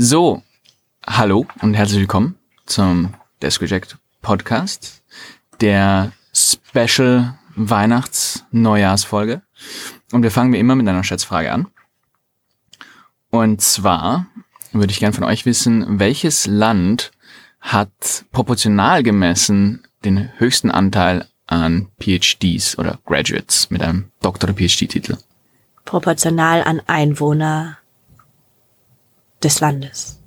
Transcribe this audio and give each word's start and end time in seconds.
So, 0.00 0.44
hallo 1.04 1.44
und 1.60 1.74
herzlich 1.74 1.98
willkommen 1.98 2.36
zum 2.66 3.14
Desk 3.42 3.60
Reject 3.60 3.98
Podcast, 4.22 5.02
der 5.60 6.12
Special 6.32 7.36
Weihnachts-Neujahrsfolge. 7.56 9.42
Und 10.12 10.22
wir 10.22 10.30
fangen 10.30 10.52
wie 10.52 10.60
immer 10.60 10.76
mit 10.76 10.86
einer 10.86 11.02
Schätzfrage 11.02 11.50
an. 11.50 11.66
Und 13.30 13.60
zwar 13.60 14.26
würde 14.70 14.92
ich 14.92 15.00
gern 15.00 15.12
von 15.12 15.24
euch 15.24 15.46
wissen, 15.46 15.98
welches 15.98 16.46
Land 16.46 17.10
hat 17.58 18.24
proportional 18.30 19.02
gemessen 19.02 19.84
den 20.04 20.30
höchsten 20.38 20.70
Anteil 20.70 21.26
an 21.48 21.88
PhDs 21.98 22.78
oder 22.78 23.00
Graduates 23.04 23.68
mit 23.70 23.82
einem 23.82 24.12
Doktor- 24.22 24.50
oder 24.50 24.56
PhD-Titel? 24.56 25.16
Proportional 25.84 26.62
an 26.62 26.82
Einwohner 26.86 27.78
des 29.42 29.60
Landes. 29.60 30.20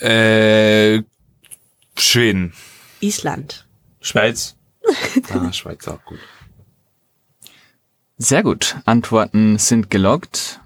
Äh, 0.00 1.02
Schweden. 1.96 2.52
Island. 3.00 3.66
Schweiz. 4.00 4.54
Ah, 5.30 5.52
Schweiz 5.52 5.86
auch 5.86 6.02
gut. 6.06 6.18
Sehr 8.16 8.42
gut. 8.42 8.76
Antworten 8.86 9.58
sind 9.58 9.90
geloggt. 9.90 10.60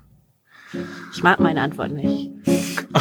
Ich 1.13 1.23
mag 1.23 1.41
meine 1.41 1.61
Antwort 1.61 1.93
nicht. 1.93 2.31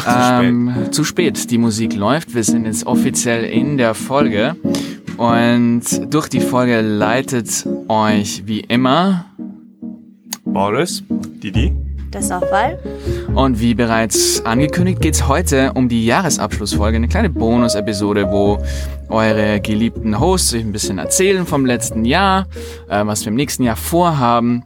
Ähm, 0.07 0.87
zu 0.91 1.03
spät. 1.03 1.51
Die 1.51 1.57
Musik 1.57 1.95
läuft. 1.95 2.33
Wir 2.33 2.43
sind 2.43 2.65
jetzt 2.65 2.85
offiziell 2.85 3.45
in 3.45 3.77
der 3.77 3.93
Folge. 3.93 4.55
Und 5.17 5.83
durch 6.13 6.27
die 6.27 6.41
Folge 6.41 6.81
leitet 6.81 7.67
euch 7.87 8.47
wie 8.47 8.61
immer 8.61 9.25
Boris? 10.43 11.03
Didi. 11.09 11.73
Das 12.11 12.25
ist 12.25 12.31
auch 12.31 12.41
Wahl. 12.51 12.77
Und 13.35 13.61
wie 13.61 13.73
bereits 13.73 14.45
angekündigt, 14.45 14.99
geht's 14.99 15.27
heute 15.27 15.71
um 15.73 15.87
die 15.87 16.05
Jahresabschlussfolge, 16.05 16.97
eine 16.97 17.07
kleine 17.07 17.29
Bonus-Episode, 17.29 18.29
wo 18.29 18.61
eure 19.07 19.61
geliebten 19.61 20.19
Hosts 20.19 20.53
euch 20.53 20.61
ein 20.61 20.73
bisschen 20.73 20.97
erzählen 20.97 21.45
vom 21.45 21.65
letzten 21.65 22.03
Jahr, 22.03 22.47
äh, 22.89 23.05
was 23.05 23.21
wir 23.21 23.29
im 23.29 23.35
nächsten 23.35 23.63
Jahr 23.63 23.77
vorhaben. 23.77 24.65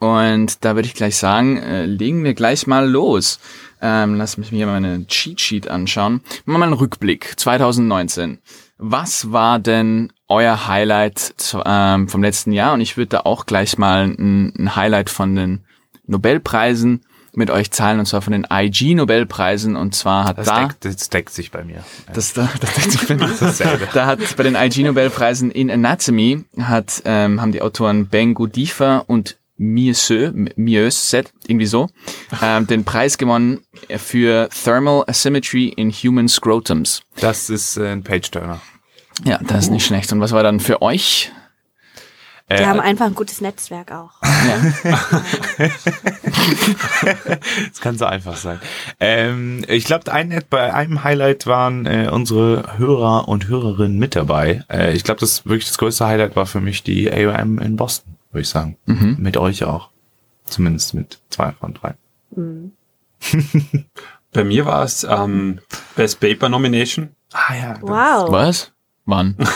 Und 0.00 0.64
da 0.66 0.74
würde 0.74 0.86
ich 0.86 0.94
gleich 0.94 1.16
sagen, 1.16 1.56
äh, 1.56 1.86
legen 1.86 2.24
wir 2.24 2.34
gleich 2.34 2.66
mal 2.66 2.86
los. 2.86 3.40
Ähm, 3.80 4.16
lass 4.16 4.36
mich 4.36 4.52
mir 4.52 4.66
mal 4.66 4.80
meine 4.80 5.06
Cheat 5.06 5.40
Sheet 5.40 5.68
anschauen. 5.68 6.20
Machen 6.44 6.44
wir 6.44 6.58
mal 6.58 6.66
einen 6.66 6.74
Rückblick. 6.74 7.32
2019. 7.36 8.38
Was 8.76 9.32
war 9.32 9.58
denn 9.58 10.12
euer 10.28 10.68
Highlight 10.68 11.34
ähm, 11.64 12.08
vom 12.08 12.22
letzten 12.22 12.52
Jahr? 12.52 12.74
Und 12.74 12.82
ich 12.82 12.98
würde 12.98 13.08
da 13.08 13.20
auch 13.20 13.46
gleich 13.46 13.78
mal 13.78 14.04
ein, 14.04 14.52
ein 14.58 14.76
Highlight 14.76 15.08
von 15.08 15.34
den 15.34 15.64
Nobelpreisen 16.06 17.00
mit 17.36 17.50
euch 17.50 17.70
teilen, 17.70 17.98
und 17.98 18.06
zwar 18.06 18.22
von 18.22 18.32
den 18.32 18.46
IG-Nobelpreisen. 18.50 19.76
Und 19.76 19.94
zwar 19.94 20.24
hat 20.24 20.38
Das, 20.38 20.46
da... 20.46 20.66
deckt, 20.66 20.84
das 20.84 21.08
deckt 21.10 21.30
sich 21.30 21.50
bei 21.50 21.64
mir. 21.64 21.84
Das, 22.12 22.32
da, 22.32 22.48
das, 22.60 22.74
das, 23.06 23.06
das, 23.18 23.38
Dasselbe. 23.38 23.88
da 23.92 24.06
hat 24.06 24.36
bei 24.36 24.42
den 24.42 24.54
IG-Nobelpreisen 24.54 25.50
in 25.50 25.70
Anatomy 25.70 26.44
hat, 26.60 27.02
ähm, 27.04 27.40
haben 27.40 27.52
die 27.52 27.62
Autoren 27.62 28.08
Ben 28.08 28.34
Godifa 28.34 28.98
und 28.98 29.36
Mieux, 29.56 30.10
Mieux, 30.56 31.14
irgendwie 31.46 31.66
so, 31.66 31.88
ähm, 32.42 32.66
den 32.66 32.84
Preis 32.84 33.18
gewonnen 33.18 33.60
für 33.98 34.48
Thermal 34.48 35.04
Asymmetry 35.06 35.68
in 35.68 35.92
Human 35.92 36.28
Scrotums. 36.28 37.02
Das 37.20 37.50
ist 37.50 37.76
äh, 37.76 37.92
ein 37.92 38.02
Page-Turner. 38.02 38.60
Ja, 39.24 39.38
das 39.38 39.64
ist 39.66 39.70
nicht 39.70 39.86
schlecht. 39.86 40.12
Und 40.12 40.20
was 40.20 40.32
war 40.32 40.42
dann 40.42 40.58
für 40.58 40.82
euch? 40.82 41.30
Die 42.50 42.54
Äh, 42.54 42.66
haben 42.66 42.80
einfach 42.80 43.06
ein 43.06 43.14
gutes 43.14 43.40
Netzwerk 43.40 43.90
auch. 43.92 44.12
Ja. 44.44 45.70
Das 47.68 47.80
kann 47.80 47.96
so 47.96 48.04
einfach 48.04 48.36
sein. 48.36 48.60
Ähm, 49.00 49.64
ich 49.68 49.84
glaube, 49.84 50.12
ein, 50.12 50.38
bei 50.50 50.72
einem 50.74 51.02
Highlight 51.04 51.46
waren 51.46 51.86
äh, 51.86 52.08
unsere 52.12 52.76
Hörer 52.78 53.28
und 53.28 53.48
Hörerinnen 53.48 53.98
mit 53.98 54.14
dabei. 54.16 54.64
Äh, 54.70 54.92
ich 54.94 55.04
glaube, 55.04 55.20
das 55.20 55.46
wirklich 55.46 55.66
das 55.68 55.78
größte 55.78 56.06
Highlight 56.06 56.36
war 56.36 56.44
für 56.46 56.60
mich 56.60 56.82
die 56.82 57.10
AOM 57.10 57.58
in 57.58 57.76
Boston, 57.76 58.16
würde 58.32 58.42
ich 58.42 58.48
sagen. 58.48 58.76
Mhm. 58.86 59.16
Mit 59.18 59.36
euch 59.36 59.64
auch. 59.64 59.90
Zumindest 60.44 60.92
mit 60.94 61.20
zwei 61.30 61.52
von 61.52 61.72
drei. 61.74 61.94
Bei 64.32 64.44
mir 64.44 64.66
war 64.66 64.82
es 64.84 65.04
ähm, 65.04 65.60
Best 65.96 66.20
Paper 66.20 66.48
Nomination. 66.50 67.10
Ah 67.32 67.54
ja. 67.54 67.76
Wow. 67.80 68.30
Was? 68.30 68.72
Wann? 69.06 69.36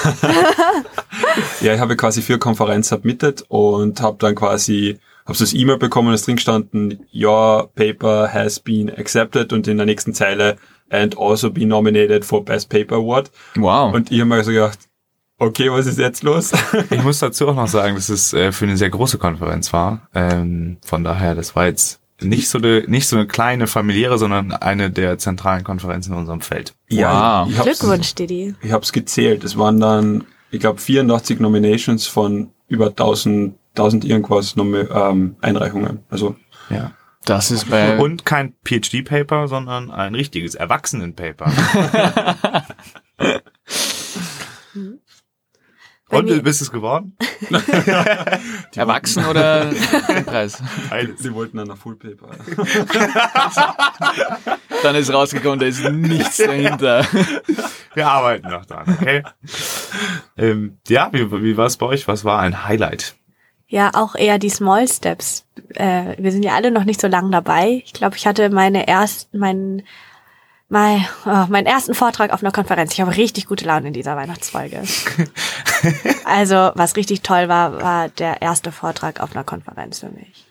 Ja, 1.60 1.74
ich 1.74 1.80
habe 1.80 1.96
quasi 1.96 2.22
für 2.22 2.38
Konferenz 2.38 2.88
submitted 2.88 3.44
und 3.48 4.00
habe 4.00 4.16
dann 4.18 4.34
quasi 4.34 4.98
habe 5.26 5.36
so 5.36 5.44
das 5.44 5.52
E-Mail 5.52 5.76
bekommen, 5.76 6.14
es 6.14 6.22
drin 6.22 6.36
gestanden, 6.36 7.06
your 7.12 7.68
paper 7.74 8.32
has 8.32 8.58
been 8.58 8.90
accepted 8.90 9.52
und 9.52 9.68
in 9.68 9.76
der 9.76 9.86
nächsten 9.86 10.14
Zeile 10.14 10.56
and 10.90 11.18
also 11.18 11.50
been 11.50 11.68
nominated 11.68 12.24
for 12.24 12.44
Best 12.44 12.70
Paper 12.70 12.96
Award. 12.96 13.30
Wow. 13.56 13.94
Und 13.94 14.10
ich 14.10 14.20
habe 14.20 14.28
mir 14.30 14.42
so 14.42 14.52
gedacht, 14.52 14.78
okay, 15.38 15.70
was 15.70 15.86
ist 15.86 15.98
jetzt 15.98 16.22
los? 16.22 16.52
Ich 16.90 17.02
muss 17.02 17.18
dazu 17.18 17.48
auch 17.48 17.54
noch 17.54 17.68
sagen, 17.68 17.94
dass 17.94 18.08
es 18.08 18.32
äh, 18.32 18.52
für 18.52 18.64
eine 18.64 18.76
sehr 18.76 18.90
große 18.90 19.18
Konferenz 19.18 19.72
war. 19.72 20.08
Ähm, 20.14 20.78
von 20.82 21.04
daher, 21.04 21.34
das 21.34 21.54
war 21.54 21.66
jetzt 21.66 22.00
nicht 22.20 22.48
so 22.48 22.58
eine, 22.58 22.84
nicht 22.88 23.06
so 23.06 23.16
eine 23.16 23.26
kleine 23.26 23.66
familiäre, 23.66 24.18
sondern 24.18 24.52
eine 24.52 24.90
der 24.90 25.18
zentralen 25.18 25.64
Konferenzen 25.64 26.12
in 26.12 26.18
unserem 26.18 26.40
Feld. 26.40 26.74
ja, 26.88 27.42
Wow. 27.44 27.50
ich 27.52 27.58
hab's- 27.58 27.78
Glückwunsch, 27.80 28.14
Didi. 28.14 28.54
Ich 28.62 28.72
habe 28.72 28.82
es 28.84 28.92
gezählt. 28.92 29.44
Es 29.44 29.56
waren 29.56 29.78
dann, 29.80 30.24
ich 30.50 30.60
glaube, 30.60 30.80
84 30.80 31.38
Nominations 31.40 32.06
von 32.06 32.50
über 32.68 32.88
1000, 32.88 33.54
1000 33.76 34.04
irgendwas 34.04 34.56
Nomi 34.56 34.78
ähm, 34.78 35.36
Einreichungen. 35.40 36.00
Also 36.10 36.36
Ja. 36.70 36.92
Das 37.24 37.50
ist 37.50 37.68
bei... 37.68 37.98
Und 37.98 38.24
kein 38.24 38.54
PhD-Paper, 38.64 39.48
sondern 39.48 39.90
ein 39.90 40.14
richtiges 40.14 40.54
Erwachsenen-Paper. 40.54 41.52
Bei 46.10 46.18
Und 46.18 46.24
mir- 46.26 46.36
du 46.36 46.42
bist 46.42 46.62
es 46.62 46.70
geworden? 46.72 47.16
Erwachsen 48.74 49.24
oder 49.26 49.70
Preis? 50.24 50.62
sie 51.18 51.34
wollten 51.34 51.58
dann 51.58 51.70
ein 51.70 51.76
Full 51.76 51.96
Paper. 51.96 52.28
Dann 54.82 54.94
ist 54.94 55.12
rausgekommen, 55.12 55.58
da 55.58 55.66
ist 55.66 55.82
nichts 55.90 56.36
dahinter. 56.38 57.04
Wir 57.94 58.06
arbeiten 58.08 58.48
noch 58.48 58.64
dran, 58.64 58.96
okay? 59.00 59.22
ähm, 60.36 60.78
ja, 60.88 61.08
wie, 61.12 61.30
wie 61.42 61.56
war 61.56 61.66
es 61.66 61.76
bei 61.76 61.86
euch? 61.86 62.06
Was 62.08 62.24
war 62.24 62.38
ein 62.40 62.64
Highlight? 62.66 63.16
Ja, 63.66 63.90
auch 63.94 64.14
eher 64.14 64.38
die 64.38 64.50
Small 64.50 64.88
Steps. 64.88 65.44
Äh, 65.74 66.14
wir 66.18 66.32
sind 66.32 66.44
ja 66.44 66.54
alle 66.54 66.70
noch 66.70 66.84
nicht 66.84 67.00
so 67.00 67.06
lang 67.08 67.30
dabei. 67.30 67.82
Ich 67.84 67.92
glaube, 67.92 68.16
ich 68.16 68.26
hatte 68.26 68.48
meine 68.50 68.86
ersten, 68.86 69.38
meinen, 69.38 69.82
mein, 70.68 71.04
oh, 71.24 71.46
meinen 71.48 71.66
ersten 71.66 71.94
Vortrag 71.94 72.32
auf 72.32 72.42
einer 72.42 72.52
Konferenz. 72.52 72.92
Ich 72.92 73.00
habe 73.00 73.16
richtig 73.16 73.46
gute 73.46 73.64
Laune 73.64 73.88
in 73.88 73.94
dieser 73.94 74.16
Weihnachtsfolge. 74.16 74.82
also, 76.24 76.70
was 76.74 76.96
richtig 76.96 77.22
toll 77.22 77.48
war, 77.48 77.80
war 77.80 78.08
der 78.10 78.42
erste 78.42 78.70
Vortrag 78.70 79.20
auf 79.20 79.34
einer 79.34 79.44
Konferenz 79.44 80.00
für 80.00 80.10
mich. 80.10 80.44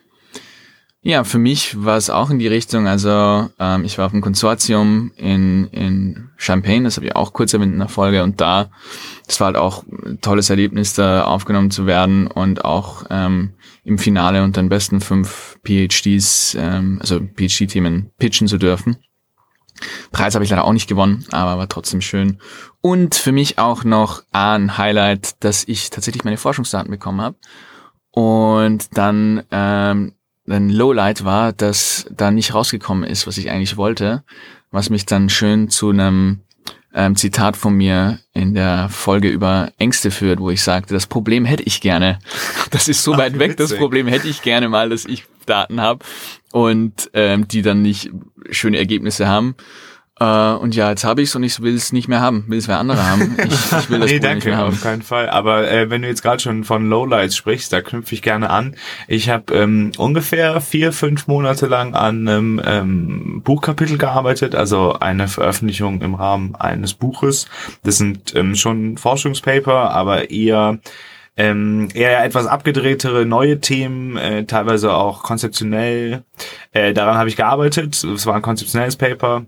Ja, 1.02 1.24
für 1.24 1.38
mich 1.38 1.86
war 1.86 1.96
es 1.96 2.10
auch 2.10 2.32
in 2.32 2.40
die 2.40 2.48
Richtung, 2.48 2.88
also 2.88 3.50
ähm, 3.60 3.86
ich 3.86 3.98
war 3.98 4.08
auf 4.08 4.12
einem 4.12 4.22
Konsortium 4.22 5.12
in, 5.16 5.68
in 5.68 6.32
Champagne, 6.36 6.84
das 6.84 6.98
habe 6.98 7.06
ich 7.06 7.16
auch 7.16 7.32
kurz 7.32 7.54
erwähnt 7.54 7.72
in 7.72 7.80
der 7.80 7.88
Folge 7.88 8.24
und 8.24 8.42
da, 8.42 8.72
das 9.26 9.40
war 9.40 9.46
halt 9.46 9.56
auch 9.56 9.86
ein 9.88 10.20
tolles 10.20 10.50
Erlebnis, 10.50 10.96
da 10.96 11.24
aufgenommen 11.24 11.72
zu 11.72 11.86
werden 11.86 12.28
und 12.28 12.66
auch 12.66 13.06
ähm, 13.10 13.54
im 13.86 14.00
Finale 14.00 14.44
unter 14.44 14.62
den 14.62 14.68
besten 14.68 15.00
fünf 15.00 15.58
PhDs, 15.64 16.58
ähm, 16.60 16.98
also 17.00 17.22
PhD-Themen 17.22 18.12
pitchen 18.18 18.48
zu 18.48 18.58
dürfen. 18.58 18.98
Preis 20.12 20.36
habe 20.36 20.44
ich 20.44 20.52
leider 20.52 20.66
auch 20.66 20.74
nicht 20.74 20.88
gewonnen, 20.88 21.26
aber 21.32 21.58
war 21.58 21.70
trotzdem 21.70 22.02
schön. 22.02 22.40
Und 22.82 23.16
für 23.16 23.32
mich 23.32 23.58
auch 23.58 23.84
noch 23.84 24.24
ein 24.32 24.78
Highlight, 24.78 25.44
dass 25.44 25.64
ich 25.68 25.90
tatsächlich 25.90 26.24
meine 26.24 26.38
Forschungsdaten 26.38 26.92
bekommen 26.92 27.22
habe. 27.22 27.36
Und 28.12 28.98
dann 28.98 29.44
ähm, 29.52 30.14
ein 30.50 30.70
Lowlight 30.70 31.24
war, 31.24 31.54
dass 31.54 32.06
da 32.10 32.32
nicht 32.32 32.54
rausgekommen 32.54 33.04
ist, 33.04 33.28
was 33.28 33.38
ich 33.38 33.52
eigentlich 33.52 33.78
wollte, 33.78 34.24
was 34.72 34.90
mich 34.90 35.06
dann 35.06 35.30
schön 35.30 35.70
zu 35.70 35.90
einem 35.90 36.42
ähm, 36.94 37.16
Zitat 37.16 37.58
von 37.58 37.76
mir 37.76 38.20
in 38.34 38.54
der 38.54 38.90
Folge 38.90 39.30
über 39.30 39.72
Ängste 39.78 40.10
führt, 40.10 40.40
wo 40.40 40.50
ich 40.50 40.64
sagte, 40.64 40.94
das 40.94 41.06
Problem 41.06 41.46
hätte 41.46 41.64
ich 41.64 41.82
gerne. 41.82 42.20
Das 42.72 42.90
ist 42.90 43.02
so 43.02 43.14
Ach, 43.14 43.20
weit 43.20 43.40
weg, 43.40 43.56
das. 43.56 43.74
Problem 43.74 44.08
hätte 44.08 44.28
ich 44.28 44.42
gerne 44.42 44.68
mal, 44.68 44.90
dass 44.90 45.06
ich 45.06 45.24
Daten 45.46 45.80
habe 45.80 46.04
und 46.58 47.12
ähm, 47.14 47.48
die 47.48 47.62
dann 47.62 47.84
nicht 47.84 48.10
schöne 48.50 48.80
Ergebnisse 48.80 49.28
haben. 49.28 49.56
Äh, 50.20 50.54
und 50.54 50.76
ja, 50.76 50.90
jetzt 50.90 51.04
habe 51.04 51.22
ich's 51.22 51.36
und 51.36 51.44
ich 51.44 51.62
will 51.62 51.76
es 51.76 51.94
nicht 51.94 52.08
mehr 52.08 52.20
haben, 52.20 52.46
will 52.48 52.58
es 52.58 52.68
wer 52.68 52.80
andere 52.80 53.06
haben. 53.06 53.38
Ich, 53.38 53.44
ich 53.44 53.90
will 53.92 54.00
das 54.00 54.10
nee, 54.10 54.10
Problem 54.10 54.10
nicht 54.10 54.24
danke, 54.24 54.50
mehr 54.50 54.58
haben. 54.58 54.74
auf 54.74 54.82
keinen 54.82 55.04
Fall. 55.04 55.30
Aber 55.30 55.70
äh, 55.70 55.92
wenn 55.92 56.02
du 56.02 56.08
jetzt 56.08 56.24
gerade 56.24 56.42
schon 56.42 56.64
von 56.64 56.90
Lowlights 56.90 57.36
sprichst, 57.36 57.72
da 57.72 57.82
knüpfe 57.82 58.16
ich 58.16 58.24
gerne 58.24 58.50
an. 58.50 58.76
Ich 59.08 59.30
habe 59.30 59.54
ähm, 59.54 59.92
ungefähr 59.98 60.60
vier, 60.60 60.92
fünf 60.94 61.28
Monate 61.28 61.68
lang 61.68 61.94
an 61.94 62.28
einem 62.28 62.60
ähm, 62.66 63.42
Buchkapitel 63.44 64.00
gearbeitet, 64.00 64.56
also 64.56 64.94
eine 64.94 65.28
Veröffentlichung 65.28 66.02
im 66.02 66.16
Rahmen 66.16 66.56
eines 66.56 66.96
Buches. 66.96 67.48
Das 67.84 68.00
sind 68.00 68.34
ähm, 68.34 68.56
schon 68.56 68.98
Forschungspaper, 68.98 69.92
aber 69.92 70.32
eher 70.32 70.80
ähm, 71.38 71.90
eher 71.94 72.24
etwas 72.24 72.48
abgedrehtere 72.48 73.26
neue 73.26 73.60
Themen, 73.60 74.18
äh, 74.18 74.46
teilweise 74.46 74.94
auch 74.94 75.24
konzeptionell. 75.24 76.24
Äh, 76.72 76.94
daran 76.94 77.18
habe 77.18 77.30
ich 77.30 77.36
gearbeitet. 77.36 78.04
Es 78.04 78.26
war 78.26 78.36
ein 78.36 78.42
konzeptionelles 78.42 78.96
Paper. 78.96 79.46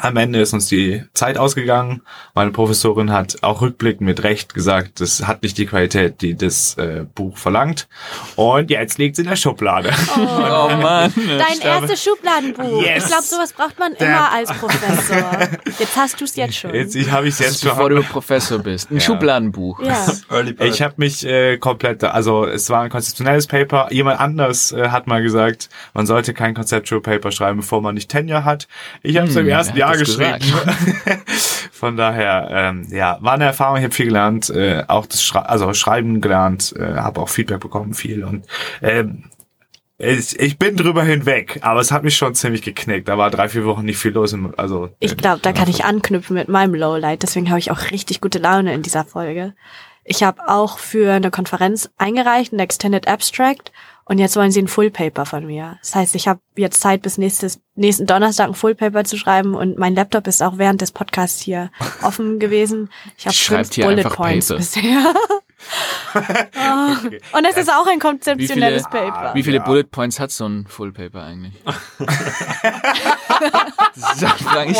Am 0.00 0.16
Ende 0.16 0.40
ist 0.40 0.52
uns 0.52 0.66
die 0.68 1.04
Zeit 1.14 1.38
ausgegangen. 1.38 2.02
Meine 2.34 2.50
Professorin 2.50 3.12
hat 3.12 3.38
auch 3.42 3.60
rückblickend 3.62 4.02
mit 4.06 4.22
Recht 4.22 4.54
gesagt, 4.54 5.00
das 5.00 5.26
hat 5.26 5.42
nicht 5.42 5.58
die 5.58 5.66
Qualität, 5.66 6.20
die 6.22 6.34
das 6.36 6.76
äh, 6.78 7.04
Buch 7.14 7.36
verlangt. 7.36 7.88
Und 8.36 8.70
jetzt 8.70 8.98
liegt 8.98 9.14
es 9.18 9.24
in 9.24 9.28
der 9.30 9.36
Schublade. 9.36 9.90
Oh, 10.16 10.20
Oh 10.68 10.76
Mann. 10.76 11.12
Dein 11.16 11.60
erstes 11.62 12.02
Schubladenbuch. 12.04 12.82
Yes. 12.82 13.04
Ich 13.04 13.08
glaube, 13.10 13.22
sowas 13.24 13.52
braucht 13.52 13.78
man 13.78 13.94
Der- 13.94 14.08
immer 14.08 14.32
als 14.32 14.52
Professor. 14.52 15.48
Jetzt 15.78 15.96
hast 15.96 16.20
du 16.20 16.24
es 16.24 16.36
jetzt 16.36 16.56
schon. 16.56 16.74
Jetzt 16.74 16.94
ich 16.96 17.10
habe 17.10 17.28
ich 17.28 17.38
jetzt 17.38 17.62
Bevor 17.62 17.90
du 17.90 17.96
schon. 17.96 18.04
Professor 18.06 18.58
bist. 18.58 18.90
Ein 18.90 18.94
Ja. 18.96 19.00
Schubladenbuch. 19.00 19.80
ja. 19.82 20.06
Early 20.30 20.52
Bird. 20.52 20.70
Ich 20.74 20.82
habe 20.82 20.94
mich 20.96 21.24
äh, 21.26 21.58
komplett, 21.58 22.02
also 22.04 22.44
es 22.46 22.68
war 22.70 22.82
ein 22.82 22.90
konzeptionelles 22.90 23.46
Paper. 23.46 23.88
Jemand 23.90 24.20
anders 24.20 24.72
äh, 24.72 24.88
hat 24.88 25.06
mal 25.06 25.22
gesagt, 25.22 25.68
man 25.94 26.06
sollte 26.06 26.34
kein 26.34 26.54
Conceptual 26.54 27.00
Paper 27.00 27.30
schreiben, 27.32 27.58
bevor 27.58 27.80
man 27.82 27.94
nicht 27.94 28.10
Tenure 28.10 28.44
hat. 28.44 28.68
Ich 29.02 29.16
habe 29.16 29.28
es 29.28 29.34
Hm, 29.34 29.42
im 29.42 29.48
ersten 29.48 29.76
Jahr 29.76 29.87
das 29.92 30.00
geschrieben. 30.00 30.38
Von 31.72 31.96
daher, 31.96 32.48
ähm, 32.50 32.86
ja, 32.90 33.18
war 33.20 33.34
eine 33.34 33.44
Erfahrung. 33.44 33.76
Ich 33.76 33.84
habe 33.84 33.94
viel 33.94 34.06
gelernt, 34.06 34.50
äh, 34.50 34.82
auch 34.88 35.06
das 35.06 35.22
Schrei 35.22 35.40
also 35.40 35.72
Schreiben 35.74 36.20
gelernt, 36.20 36.74
äh, 36.76 36.96
habe 36.96 37.20
auch 37.20 37.28
Feedback 37.28 37.60
bekommen 37.60 37.94
viel 37.94 38.24
und 38.24 38.46
ähm, 38.82 39.24
ich, 40.00 40.38
ich 40.38 40.58
bin 40.58 40.76
drüber 40.76 41.02
hinweg, 41.02 41.58
aber 41.62 41.80
es 41.80 41.90
hat 41.90 42.04
mich 42.04 42.16
schon 42.16 42.32
ziemlich 42.36 42.62
geknickt. 42.62 43.08
Da 43.08 43.18
war 43.18 43.30
drei, 43.30 43.48
vier 43.48 43.64
Wochen 43.64 43.84
nicht 43.84 43.98
viel 43.98 44.12
los. 44.12 44.32
Im, 44.32 44.54
also 44.56 44.90
Ich 45.00 45.16
glaube, 45.16 45.40
da 45.42 45.52
kann 45.52 45.68
ich 45.68 45.84
anknüpfen 45.84 46.34
mit 46.34 46.48
meinem 46.48 46.76
Lowlight. 46.76 47.24
Deswegen 47.24 47.48
habe 47.48 47.58
ich 47.58 47.72
auch 47.72 47.90
richtig 47.90 48.20
gute 48.20 48.38
Laune 48.38 48.72
in 48.72 48.82
dieser 48.82 49.04
Folge. 49.04 49.54
Ich 50.04 50.22
habe 50.22 50.48
auch 50.48 50.78
für 50.78 51.12
eine 51.12 51.32
Konferenz 51.32 51.90
eingereicht, 51.98 52.52
ein 52.52 52.60
Extended 52.60 53.08
Abstract. 53.08 53.72
Und 54.08 54.18
jetzt 54.18 54.36
wollen 54.36 54.50
sie 54.50 54.62
ein 54.62 54.68
Full 54.68 54.90
Paper 54.90 55.26
von 55.26 55.44
mir. 55.46 55.76
Das 55.82 55.94
heißt, 55.94 56.14
ich 56.14 56.26
habe 56.28 56.40
jetzt 56.56 56.80
Zeit, 56.80 57.02
bis 57.02 57.18
nächstes, 57.18 57.60
nächsten 57.74 58.06
Donnerstag 58.06 58.48
ein 58.48 58.54
Full 58.54 58.74
Paper 58.74 59.04
zu 59.04 59.18
schreiben. 59.18 59.54
Und 59.54 59.78
mein 59.78 59.94
Laptop 59.94 60.26
ist 60.26 60.42
auch 60.42 60.56
während 60.56 60.80
des 60.80 60.92
Podcasts 60.92 61.40
hier 61.42 61.70
offen 62.02 62.38
gewesen. 62.38 62.88
Ich 63.18 63.26
habe 63.26 63.36
fünf 63.36 63.72
hier 63.74 63.84
Bullet 63.84 64.04
Points 64.04 64.48
Papers. 64.48 64.72
bisher. 64.74 65.14
Oh. 66.14 67.36
Und 67.36 67.44
es 67.50 67.56
ist 67.56 67.68
auch 67.68 67.86
ein 67.88 67.98
konzeptionelles 67.98 68.84
Wie 68.84 68.88
viele- 68.96 69.10
Paper. 69.10 69.34
Wie 69.34 69.42
viele 69.42 69.56
Ja. 69.56 69.64
Bullet 69.64 69.84
Points 69.90 70.20
hat 70.20 70.30
so 70.30 70.46
ein 70.46 70.66
Full 70.68 70.92
Paper 70.92 71.24
eigentlich? 71.24 71.52
das 73.98 74.32
frage 74.40 74.70
ich 74.70 74.78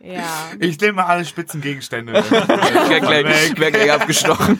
Ja. 0.00 0.22
Ich 0.60 0.78
nehme 0.80 1.04
alle 1.06 1.24
spitzen 1.24 1.62
Gegenstände. 1.62 2.12
Wer 2.28 3.00
gleich, 3.00 3.52
wer 3.56 3.70
gleich 3.72 3.90
abgestochen. 3.92 4.58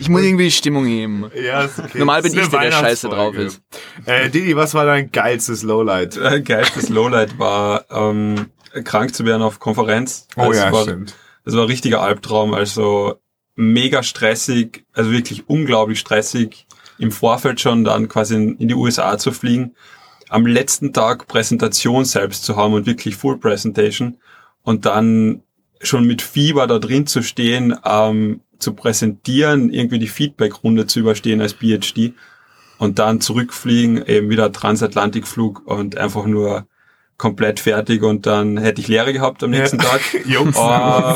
Ich 0.00 0.08
muss 0.08 0.22
irgendwie 0.22 0.44
die 0.44 0.50
Stimmung 0.50 0.86
heben. 0.86 1.30
Ja, 1.34 1.62
ist 1.64 1.78
okay. 1.78 1.98
Normal 1.98 2.22
bin 2.22 2.32
ich 2.32 2.48
der, 2.48 2.60
der 2.60 2.72
scheiße 2.72 3.08
drauf 3.08 3.34
ist. 3.36 3.62
Äh, 4.06 4.30
Didi, 4.30 4.56
was 4.56 4.74
war 4.74 4.86
dein 4.86 5.10
geilstes 5.12 5.62
Lowlight? 5.62 6.16
äh, 6.16 6.40
geilstes 6.40 6.88
Lowlight 6.88 7.38
war, 7.38 7.84
ähm, 7.90 8.46
krank 8.84 9.14
zu 9.14 9.24
werden 9.24 9.42
auf 9.42 9.58
Konferenz. 9.58 10.26
Oh 10.36 10.48
Das 10.48 10.56
ja, 10.56 10.72
war, 10.72 10.82
stimmt. 10.84 11.14
Das 11.44 11.54
war 11.54 11.62
ein 11.62 11.68
richtiger 11.68 12.00
Albtraum, 12.02 12.54
also 12.54 13.20
mega 13.56 14.02
stressig, 14.02 14.84
also 14.92 15.10
wirklich 15.12 15.48
unglaublich 15.48 16.00
stressig, 16.00 16.66
im 16.98 17.12
Vorfeld 17.12 17.60
schon 17.60 17.84
dann 17.84 18.08
quasi 18.08 18.34
in, 18.34 18.56
in 18.56 18.68
die 18.68 18.74
USA 18.74 19.18
zu 19.18 19.32
fliegen, 19.32 19.74
am 20.28 20.46
letzten 20.46 20.92
Tag 20.92 21.26
Präsentation 21.26 22.04
selbst 22.04 22.44
zu 22.44 22.56
haben 22.56 22.72
und 22.72 22.86
wirklich 22.86 23.16
Full 23.16 23.38
Presentation 23.38 24.18
und 24.62 24.86
dann 24.86 25.42
schon 25.80 26.06
mit 26.06 26.22
Fieber 26.22 26.66
da 26.66 26.78
drin 26.78 27.06
zu 27.06 27.22
stehen, 27.22 27.74
ähm, 27.84 28.40
zu 28.58 28.74
präsentieren, 28.74 29.70
irgendwie 29.70 29.98
die 29.98 30.08
Feedback-Runde 30.08 30.86
zu 30.86 31.00
überstehen 31.00 31.40
als 31.40 31.54
PhD 31.54 32.12
und 32.78 32.98
dann 32.98 33.20
zurückfliegen, 33.20 34.04
eben 34.06 34.30
wieder 34.30 34.52
Transatlantikflug 34.52 35.66
und 35.66 35.96
einfach 35.96 36.26
nur 36.26 36.66
komplett 37.20 37.60
fertig 37.60 38.02
und 38.02 38.24
dann 38.24 38.56
hätte 38.56 38.80
ich 38.80 38.88
Lehre 38.88 39.12
gehabt 39.12 39.44
am 39.44 39.50
nächsten 39.50 39.78
Tag. 39.78 40.00
Jungs. 40.24 40.56
Oh, 40.58 41.14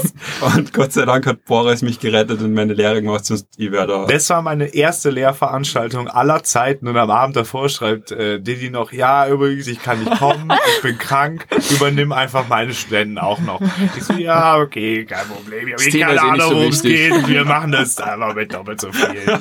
und 0.55 0.75
Gott 0.75 0.93
sei 0.93 1.07
Dank 1.07 1.27
hat 1.27 1.47
Boris 1.47 1.81
mich 1.81 1.99
gerettet 1.99 2.43
und 2.43 2.53
meine 2.53 2.75
Lehre 2.75 3.01
gemacht, 3.01 3.25
sonst 3.25 3.47
ich 3.57 3.73
wäre 3.73 3.87
da. 3.87 4.07
Das 4.07 4.29
war 4.29 4.43
meine 4.43 4.67
erste 4.75 5.09
Lehrveranstaltung 5.09 6.07
aller 6.09 6.45
Zeiten 6.45 6.87
und 6.89 6.97
am 6.99 7.11
Abend 7.11 7.37
davor 7.37 7.71
schreibt 7.71 8.13
äh, 8.13 8.39
Didi 8.39 8.69
noch, 8.69 8.93
ja, 8.93 9.27
übrigens, 9.27 9.67
ich 9.67 9.83
kann 9.83 9.99
nicht 10.05 10.19
kommen, 10.19 10.53
ich 10.77 10.83
bin 10.83 10.99
krank, 10.99 11.47
übernimm 11.71 12.13
einfach 12.13 12.49
meine 12.49 12.75
Studenten 12.75 13.17
auch 13.17 13.41
noch. 13.41 13.63
Ich 13.97 14.05
so, 14.05 14.13
ja, 14.13 14.59
okay, 14.59 15.07
kein 15.07 15.27
Problem. 15.27 15.69
Ich 15.69 15.75
habe 15.75 15.99
keine 15.99 16.13
nicht 16.13 16.23
Ahnung, 16.23 16.49
so 16.51 16.57
worum 16.57 16.69
es 16.69 16.83
geht. 16.83 17.29
Wir 17.29 17.45
machen 17.47 17.73
das 17.73 17.99
einfach 17.99 18.35
mit 18.35 18.53
doppelt 18.53 18.79
so 18.81 18.93
viel. 18.93 19.39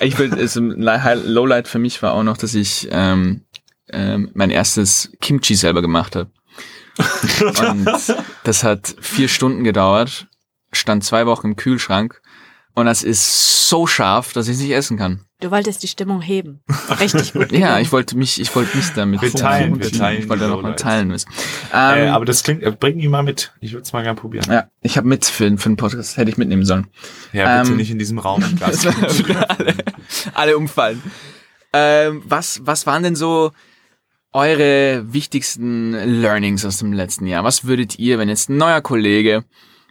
Ich 0.00 0.18
will, 0.18 0.34
also, 0.34 0.60
ein 0.60 1.02
High- 1.04 1.24
Lowlight 1.24 1.68
für 1.68 1.78
mich 1.78 2.02
war 2.02 2.12
auch 2.12 2.22
noch, 2.22 2.36
dass 2.36 2.54
ich 2.54 2.88
ähm, 2.90 3.42
ähm, 3.92 4.30
mein 4.34 4.50
erstes 4.50 5.10
Kimchi 5.20 5.54
selber 5.54 5.82
gemacht 5.82 6.16
habe. 6.16 6.30
Und 7.42 7.86
das 8.44 8.64
hat 8.64 8.94
vier 9.00 9.28
Stunden 9.28 9.64
gedauert, 9.64 10.26
stand 10.72 11.04
zwei 11.04 11.26
Wochen 11.26 11.48
im 11.48 11.56
Kühlschrank 11.56 12.20
und 12.74 12.86
das 12.86 13.02
ist 13.02 13.68
so 13.68 13.86
scharf, 13.86 14.32
dass 14.32 14.48
ich 14.48 14.54
es 14.56 14.60
nicht 14.62 14.72
essen 14.72 14.96
kann. 14.96 15.24
Du 15.40 15.52
wolltest 15.52 15.84
die 15.84 15.88
Stimmung 15.88 16.20
heben. 16.20 16.62
Richtig 16.98 17.32
gut. 17.32 17.52
Ja, 17.52 17.78
ich 17.78 17.92
wollte 17.92 18.16
mich, 18.16 18.40
ich 18.40 18.52
wollte 18.56 18.76
mich 18.76 18.90
damit 18.94 19.22
Wir 19.22 19.32
teilen, 19.32 19.78
wir 19.78 19.86
ich 19.86 19.96
teilen 19.96 20.28
wollte 20.28 20.44
die 20.44 20.50
noch 20.50 20.56
mal 20.56 20.62
Lowlights. 20.70 20.82
teilen 20.82 21.06
müssen. 21.08 21.28
äh, 21.72 22.06
Ähm, 22.08 22.12
aber 22.14 22.24
das 22.24 22.42
klingt, 22.42 22.64
äh, 22.64 22.72
bring 22.72 22.98
ihn 22.98 23.10
mal 23.12 23.22
mit. 23.22 23.52
Ich 23.60 23.72
würde 23.72 23.82
es 23.84 23.92
mal 23.92 24.02
gerne 24.02 24.18
probieren. 24.18 24.50
ja, 24.50 24.68
ich 24.80 24.96
habe 24.96 25.06
mit 25.06 25.24
für, 25.26 25.56
für 25.56 25.68
den 25.68 25.76
Podcast 25.76 26.16
hätte 26.16 26.28
ich 26.30 26.38
mitnehmen 26.38 26.64
sollen. 26.64 26.88
Ja, 27.32 27.58
bitte 27.60 27.70
Ähm, 27.70 27.76
nicht 27.76 27.92
in 27.92 28.00
diesem 28.00 28.18
Raum. 28.18 28.42
Alle, 28.60 29.74
alle 30.34 30.56
umfallen. 30.58 31.00
Ähm, 31.72 32.22
was, 32.26 32.60
was 32.64 32.86
waren 32.86 33.04
denn 33.04 33.14
so 33.14 33.52
eure 34.32 35.12
wichtigsten 35.12 35.92
Learnings 35.92 36.64
aus 36.64 36.78
dem 36.78 36.92
letzten 36.92 37.26
Jahr? 37.26 37.44
Was 37.44 37.64
würdet 37.64 37.98
ihr, 37.98 38.18
wenn 38.18 38.28
jetzt 38.28 38.48
ein 38.50 38.56
neuer 38.56 38.80
Kollege 38.80 39.44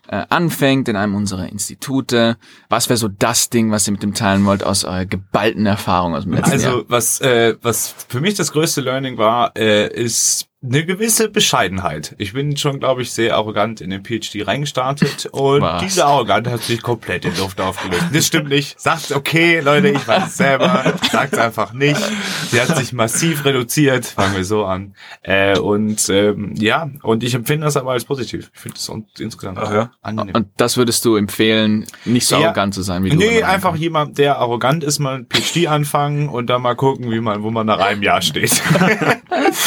äh, 0.07 0.25
anfängt 0.29 0.87
in 0.87 0.95
einem 0.95 1.15
unserer 1.15 1.49
Institute, 1.49 2.37
was 2.69 2.89
wäre 2.89 2.97
so 2.97 3.07
das 3.07 3.49
Ding, 3.49 3.71
was 3.71 3.87
ihr 3.87 3.91
mit 3.91 4.03
dem 4.03 4.13
teilen 4.13 4.45
wollt 4.45 4.63
aus 4.63 4.83
eurer 4.83 5.05
geballten 5.05 5.65
Erfahrung 5.65 6.15
aus 6.15 6.23
dem 6.23 6.33
letzten 6.33 6.59
Jahr? 6.59 6.73
Also 6.73 6.85
was 6.87 7.21
äh, 7.21 7.55
was 7.61 7.93
für 8.07 8.21
mich 8.21 8.35
das 8.35 8.51
größte 8.51 8.81
Learning 8.81 9.17
war, 9.17 9.51
äh, 9.57 9.87
ist 9.93 10.47
eine 10.63 10.83
gewisse 10.85 11.29
Bescheidenheit. 11.29 12.15
Ich 12.17 12.33
bin 12.33 12.57
schon, 12.57 12.79
glaube 12.79 13.03
ich, 13.03 13.11
sehr 13.11 13.35
arrogant 13.35 13.79
in 13.79 13.91
den 13.91 14.03
PhD 14.03 14.45
reingestartet 14.47 15.27
und 15.31 15.61
Was? 15.61 15.83
diese 15.83 16.03
Arroganz 16.05 16.47
hat 16.47 16.63
sich 16.63 16.81
komplett 16.81 17.25
in 17.25 17.37
Luft 17.37 17.61
aufgelöst. 17.61 18.05
Das 18.11 18.25
stimmt 18.25 18.49
nicht. 18.49 18.79
Sagt 18.79 19.11
okay, 19.11 19.59
Leute, 19.59 19.89
ich 19.89 20.07
weiß 20.07 20.27
es 20.29 20.37
selber. 20.37 20.95
Sagt 21.11 21.37
einfach 21.37 21.73
nicht. 21.73 22.01
Sie 22.49 22.59
hat 22.59 22.75
sich 22.75 22.91
massiv 22.91 23.45
reduziert. 23.45 24.07
Fangen 24.07 24.35
wir 24.35 24.43
so 24.43 24.65
an. 24.65 24.95
Äh, 25.21 25.59
und 25.59 26.09
ähm, 26.09 26.55
ja, 26.57 26.89
und 27.03 27.23
ich 27.23 27.35
empfinde 27.35 27.65
das 27.65 27.77
aber 27.77 27.91
als 27.91 28.05
positiv. 28.05 28.49
Ich 28.55 28.59
finde 28.59 28.77
es 28.77 28.89
un- 28.89 29.05
insgesamt 29.19 29.59
Ach 29.59 29.71
ja. 29.71 29.91
angenehm. 30.01 30.33
Und 30.35 30.47
das 30.57 30.75
würdest 30.75 31.05
du 31.05 31.17
empfehlen, 31.17 31.85
nicht 32.03 32.25
so 32.25 32.35
Ja. 32.35 32.45
arrogant 32.47 32.73
zu 32.73 32.81
sein 32.81 33.03
wie 33.03 33.09
du. 33.11 33.15
Nee, 33.17 33.43
einfach 33.43 33.75
jemand, 33.75 34.17
der 34.17 34.39
arrogant 34.39 34.83
ist, 34.83 34.97
mal 34.97 35.17
ein 35.19 35.27
PhD 35.31 35.67
anfangen 35.67 36.29
und 36.29 36.47
dann 36.47 36.63
mal 36.63 36.75
gucken, 36.75 37.11
wie 37.11 37.19
man, 37.21 37.43
wo 37.43 37.51
man 37.51 37.67
nach 37.67 37.79
einem 37.79 38.01
Jahr 38.01 38.23
steht. 38.23 38.59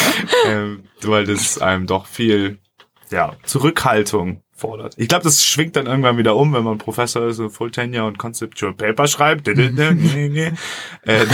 ähm, 0.46 0.82
weil 1.02 1.24
das 1.26 1.58
einem 1.58 1.86
doch 1.86 2.06
viel, 2.06 2.58
ja, 3.10 3.34
Zurückhaltung 3.44 4.42
fordert. 4.54 4.94
Ich 4.98 5.08
glaube, 5.08 5.24
das 5.24 5.44
schwingt 5.44 5.74
dann 5.76 5.86
irgendwann 5.86 6.18
wieder 6.18 6.36
um, 6.36 6.52
wenn 6.52 6.64
man 6.64 6.76
Professor 6.78 7.26
ist 7.28 7.38
und 7.38 7.50
Full 7.50 7.70
Tenure 7.70 8.06
und 8.06 8.18
Conceptual 8.18 8.74
Paper 8.74 9.06
schreibt. 9.08 9.48
äh, 9.48 9.56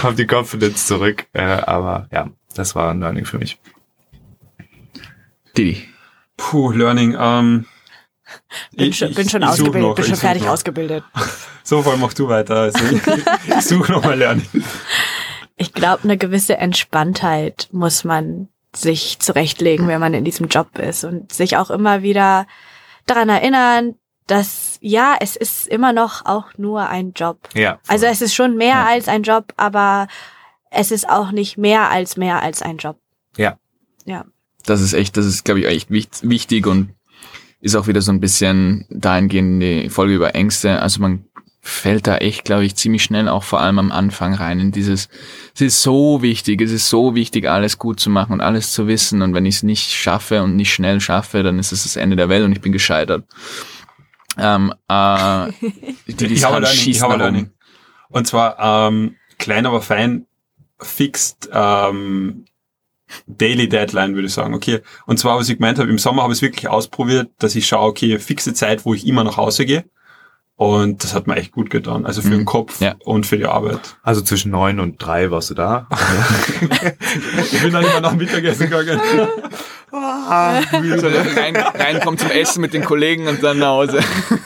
kommt 0.00 0.18
die 0.18 0.26
Confidence 0.26 0.86
zurück. 0.86 1.26
Äh, 1.32 1.42
aber 1.42 2.08
ja, 2.12 2.28
das 2.54 2.74
war 2.74 2.90
ein 2.90 3.00
Learning 3.00 3.24
für 3.24 3.38
mich. 3.38 3.58
Didi. 5.56 5.86
Puh, 6.36 6.72
Learning. 6.72 7.16
Ähm, 7.18 7.66
Bin 8.72 8.88
ich- 8.90 8.98
schon, 8.98 9.14
bin 9.14 9.28
schon 9.28 9.44
ausgebildet, 9.44 9.82
noch, 9.82 9.94
bin 9.94 10.04
schon 10.04 10.16
fertig 10.16 10.42
noch. 10.44 10.50
ausgebildet. 10.52 11.04
So, 11.62 11.82
voll 11.82 11.98
mach 11.98 12.14
du 12.14 12.26
weiter. 12.28 12.56
Also 12.56 12.78
ich, 12.90 13.00
ich 13.48 13.60
suche 13.64 13.92
noch 13.92 14.02
mal 14.02 14.18
Learning. 14.18 14.44
Ich 15.60 15.74
glaube, 15.74 16.04
eine 16.04 16.16
gewisse 16.16 16.56
Entspanntheit 16.56 17.68
muss 17.70 18.02
man 18.02 18.48
sich 18.74 19.18
zurechtlegen, 19.18 19.88
wenn 19.88 20.00
man 20.00 20.14
in 20.14 20.24
diesem 20.24 20.48
Job 20.48 20.78
ist 20.78 21.04
und 21.04 21.32
sich 21.32 21.58
auch 21.58 21.70
immer 21.70 22.02
wieder 22.02 22.46
daran 23.04 23.28
erinnern, 23.28 23.94
dass 24.26 24.78
ja, 24.80 25.16
es 25.20 25.36
ist 25.36 25.68
immer 25.68 25.92
noch 25.92 26.24
auch 26.24 26.56
nur 26.56 26.88
ein 26.88 27.12
Job. 27.12 27.46
Ja. 27.54 27.78
Also 27.88 28.06
es 28.06 28.22
ist 28.22 28.34
schon 28.34 28.56
mehr 28.56 28.86
als 28.86 29.06
ein 29.06 29.22
Job, 29.22 29.52
aber 29.58 30.08
es 30.70 30.90
ist 30.92 31.06
auch 31.10 31.30
nicht 31.30 31.58
mehr 31.58 31.90
als 31.90 32.16
mehr 32.16 32.40
als 32.42 32.62
ein 32.62 32.78
Job. 32.78 32.96
Ja. 33.36 33.58
Ja. 34.06 34.24
Das 34.64 34.80
ist 34.80 34.94
echt, 34.94 35.18
das 35.18 35.26
ist, 35.26 35.44
glaube 35.44 35.60
ich, 35.60 35.66
echt 35.66 35.90
wicht- 35.90 36.26
wichtig 36.26 36.66
und 36.66 36.94
ist 37.60 37.76
auch 37.76 37.86
wieder 37.86 38.00
so 38.00 38.12
ein 38.12 38.20
bisschen 38.20 38.86
dahingehend 38.88 39.62
die 39.62 39.90
Folge 39.90 40.14
über 40.14 40.34
Ängste. 40.34 40.80
Also 40.80 41.02
man 41.02 41.26
fällt 41.62 42.06
da 42.06 42.16
echt, 42.16 42.44
glaube 42.44 42.64
ich, 42.64 42.74
ziemlich 42.76 43.02
schnell 43.02 43.28
auch 43.28 43.44
vor 43.44 43.60
allem 43.60 43.78
am 43.78 43.92
Anfang 43.92 44.34
rein 44.34 44.60
in 44.60 44.72
dieses, 44.72 45.08
es 45.54 45.60
ist 45.60 45.82
so 45.82 46.22
wichtig, 46.22 46.60
es 46.62 46.72
ist 46.72 46.88
so 46.88 47.14
wichtig, 47.14 47.48
alles 47.48 47.78
gut 47.78 48.00
zu 48.00 48.08
machen 48.08 48.32
und 48.32 48.40
alles 48.40 48.72
zu 48.72 48.86
wissen 48.86 49.20
und 49.20 49.34
wenn 49.34 49.44
ich 49.44 49.56
es 49.56 49.62
nicht 49.62 49.90
schaffe 49.90 50.42
und 50.42 50.56
nicht 50.56 50.72
schnell 50.72 51.00
schaffe, 51.00 51.42
dann 51.42 51.58
ist 51.58 51.72
es 51.72 51.82
das 51.82 51.96
Ende 51.96 52.16
der 52.16 52.28
Welt 52.28 52.44
und 52.44 52.52
ich 52.52 52.62
bin 52.62 52.72
gescheitert. 52.72 53.24
Ähm, 54.38 54.72
äh, 54.88 55.48
die, 56.06 56.14
die 56.16 56.26
ich 56.26 56.44
habe 56.44 56.60
Learning, 56.60 56.88
ich 56.88 57.02
habe. 57.02 57.16
Learning. 57.16 57.50
Und 58.08 58.26
zwar 58.26 58.88
ähm, 58.88 59.16
klein, 59.38 59.66
aber 59.66 59.82
fein, 59.82 60.26
fixed 60.80 61.50
ähm, 61.52 62.46
Daily 63.26 63.68
Deadline, 63.68 64.14
würde 64.14 64.28
ich 64.28 64.34
sagen. 64.34 64.54
Okay. 64.54 64.80
Und 65.06 65.18
zwar, 65.18 65.36
was 65.36 65.48
ich 65.48 65.56
gemeint 65.56 65.78
habe, 65.78 65.90
im 65.90 65.98
Sommer 65.98 66.22
habe 66.22 66.32
ich 66.32 66.38
es 66.38 66.42
wirklich 66.42 66.68
ausprobiert, 66.68 67.30
dass 67.38 67.54
ich 67.54 67.66
schaue, 67.66 67.88
okay, 67.88 68.18
fixe 68.18 68.54
Zeit, 68.54 68.84
wo 68.84 68.94
ich 68.94 69.06
immer 69.06 69.24
nach 69.24 69.36
Hause 69.36 69.66
gehe. 69.66 69.84
Und 70.60 71.02
das 71.02 71.14
hat 71.14 71.26
mir 71.26 71.36
echt 71.36 71.52
gut 71.52 71.70
getan. 71.70 72.04
Also 72.04 72.20
für 72.20 72.28
Mhm. 72.28 72.32
den 72.40 72.44
Kopf 72.44 72.82
Ja. 72.82 72.94
und 73.06 73.24
für 73.24 73.38
die 73.38 73.46
Arbeit. 73.46 73.80
Also 74.02 74.20
zwischen 74.20 74.50
neun 74.50 74.78
und 74.78 74.96
drei 74.98 75.30
warst 75.30 75.48
du 75.48 75.54
da. 75.54 75.86
Ich 77.50 77.62
bin 77.62 77.72
dann 77.72 77.82
immer 77.82 78.00
nach 78.02 78.14
Mittagessen 78.14 78.68
gegangen. 78.68 79.00
So, 79.92 79.96
rein, 81.08 82.00
zum 82.16 82.30
Essen 82.30 82.60
mit 82.60 82.72
den 82.74 82.84
Kollegen 82.84 83.26
und 83.26 83.42
dann 83.42 83.58
nach 83.58 83.68
Hause. 83.70 83.98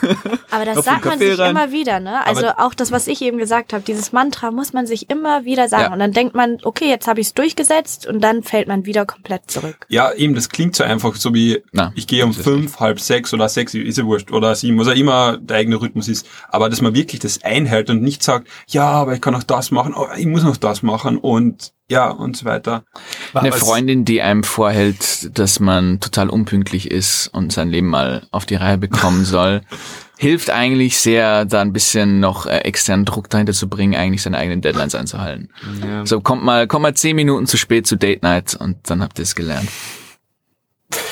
Aber 0.51 0.65
das 0.65 0.83
sagt 0.85 1.05
man 1.05 1.19
sich 1.19 1.37
rein. 1.37 1.51
immer 1.51 1.71
wieder, 1.71 1.99
ne? 1.99 2.25
Also 2.25 2.47
auch 2.57 2.73
das, 2.73 2.91
was 2.91 3.07
ich 3.07 3.21
eben 3.21 3.37
gesagt 3.37 3.71
habe, 3.71 3.83
dieses 3.85 4.11
Mantra 4.11 4.49
muss 4.49 4.73
man 4.73 4.87
sich 4.87 5.09
immer 5.11 5.45
wieder 5.45 5.67
sagen. 5.69 5.83
Ja. 5.83 5.93
Und 5.93 5.99
dann 5.99 6.13
denkt 6.13 6.33
man, 6.33 6.57
okay, 6.63 6.89
jetzt 6.89 7.07
habe 7.07 7.19
ich 7.19 7.27
es 7.27 7.33
durchgesetzt 7.35 8.07
und 8.07 8.21
dann 8.23 8.41
fällt 8.41 8.67
man 8.67 8.85
wieder 8.87 9.05
komplett 9.05 9.51
zurück. 9.51 9.85
Ja, 9.87 10.11
eben, 10.13 10.33
das 10.33 10.49
klingt 10.49 10.75
so 10.75 10.83
einfach, 10.83 11.15
so 11.15 11.31
wie 11.35 11.61
Na, 11.73 11.91
ich 11.95 12.07
gehe 12.07 12.25
um 12.25 12.33
fünf, 12.33 12.79
halb 12.79 12.99
sechs 12.99 13.31
oder 13.33 13.47
sechs, 13.47 13.75
ist 13.75 13.97
ja 13.99 14.05
wurscht, 14.05 14.31
oder 14.31 14.55
sieben, 14.55 14.79
was 14.79 14.87
auch 14.87 14.95
immer 14.95 15.37
der 15.37 15.57
eigene 15.57 15.79
Rhythmus 15.79 16.04
ist. 16.07 16.27
Aber 16.49 16.69
dass 16.69 16.81
man 16.81 16.95
wirklich 16.95 17.19
das 17.19 17.43
einhält 17.43 17.89
und 17.89 18.01
nicht 18.01 18.23
sagt, 18.23 18.47
ja, 18.67 18.87
aber 18.87 19.13
ich 19.13 19.21
kann 19.21 19.35
auch 19.35 19.43
das 19.43 19.71
machen, 19.71 19.93
oh, 19.95 20.07
ich 20.17 20.25
muss 20.25 20.43
noch 20.43 20.57
das 20.57 20.83
machen 20.83 21.17
und 21.17 21.73
ja, 21.87 22.09
und 22.09 22.35
so 22.35 22.45
weiter. 22.45 22.83
Eine 23.33 23.51
Freundin, 23.51 24.05
die 24.05 24.21
einem 24.21 24.43
vorhält, 24.43 25.37
dass 25.37 25.59
man 25.59 25.99
total 25.99 26.29
unpünktlich 26.29 26.89
ist 26.89 27.27
und 27.27 27.53
sein 27.53 27.69
Leben 27.69 27.87
mal 27.87 28.27
auf 28.31 28.45
die 28.45 28.55
Reihe 28.55 28.79
bekommen 28.79 29.23
soll, 29.25 29.61
hilft 30.17 30.49
eigentlich 30.49 30.99
sehr, 30.99 31.45
da 31.45 31.61
ein 31.61 31.73
bisschen 31.73 32.19
noch 32.19 32.47
äh, 32.47 32.59
externen 32.59 33.05
Druck 33.05 33.29
dahinter 33.29 33.53
zu 33.53 33.69
bringen, 33.69 33.95
eigentlich 33.95 34.23
seine 34.23 34.37
eigenen 34.37 34.61
Deadlines 34.61 34.95
einzuhalten. 34.95 35.49
Ja. 35.85 36.05
So, 36.05 36.21
kommt 36.21 36.43
mal, 36.43 36.67
kommt 36.67 36.83
mal 36.83 36.95
zehn 36.95 37.15
Minuten 37.15 37.45
zu 37.45 37.57
spät 37.57 37.85
zu 37.85 37.95
Date 37.97 38.23
Night 38.23 38.55
und 38.55 38.77
dann 38.89 39.03
habt 39.03 39.19
ihr 39.19 39.23
es 39.23 39.35
gelernt. 39.35 39.69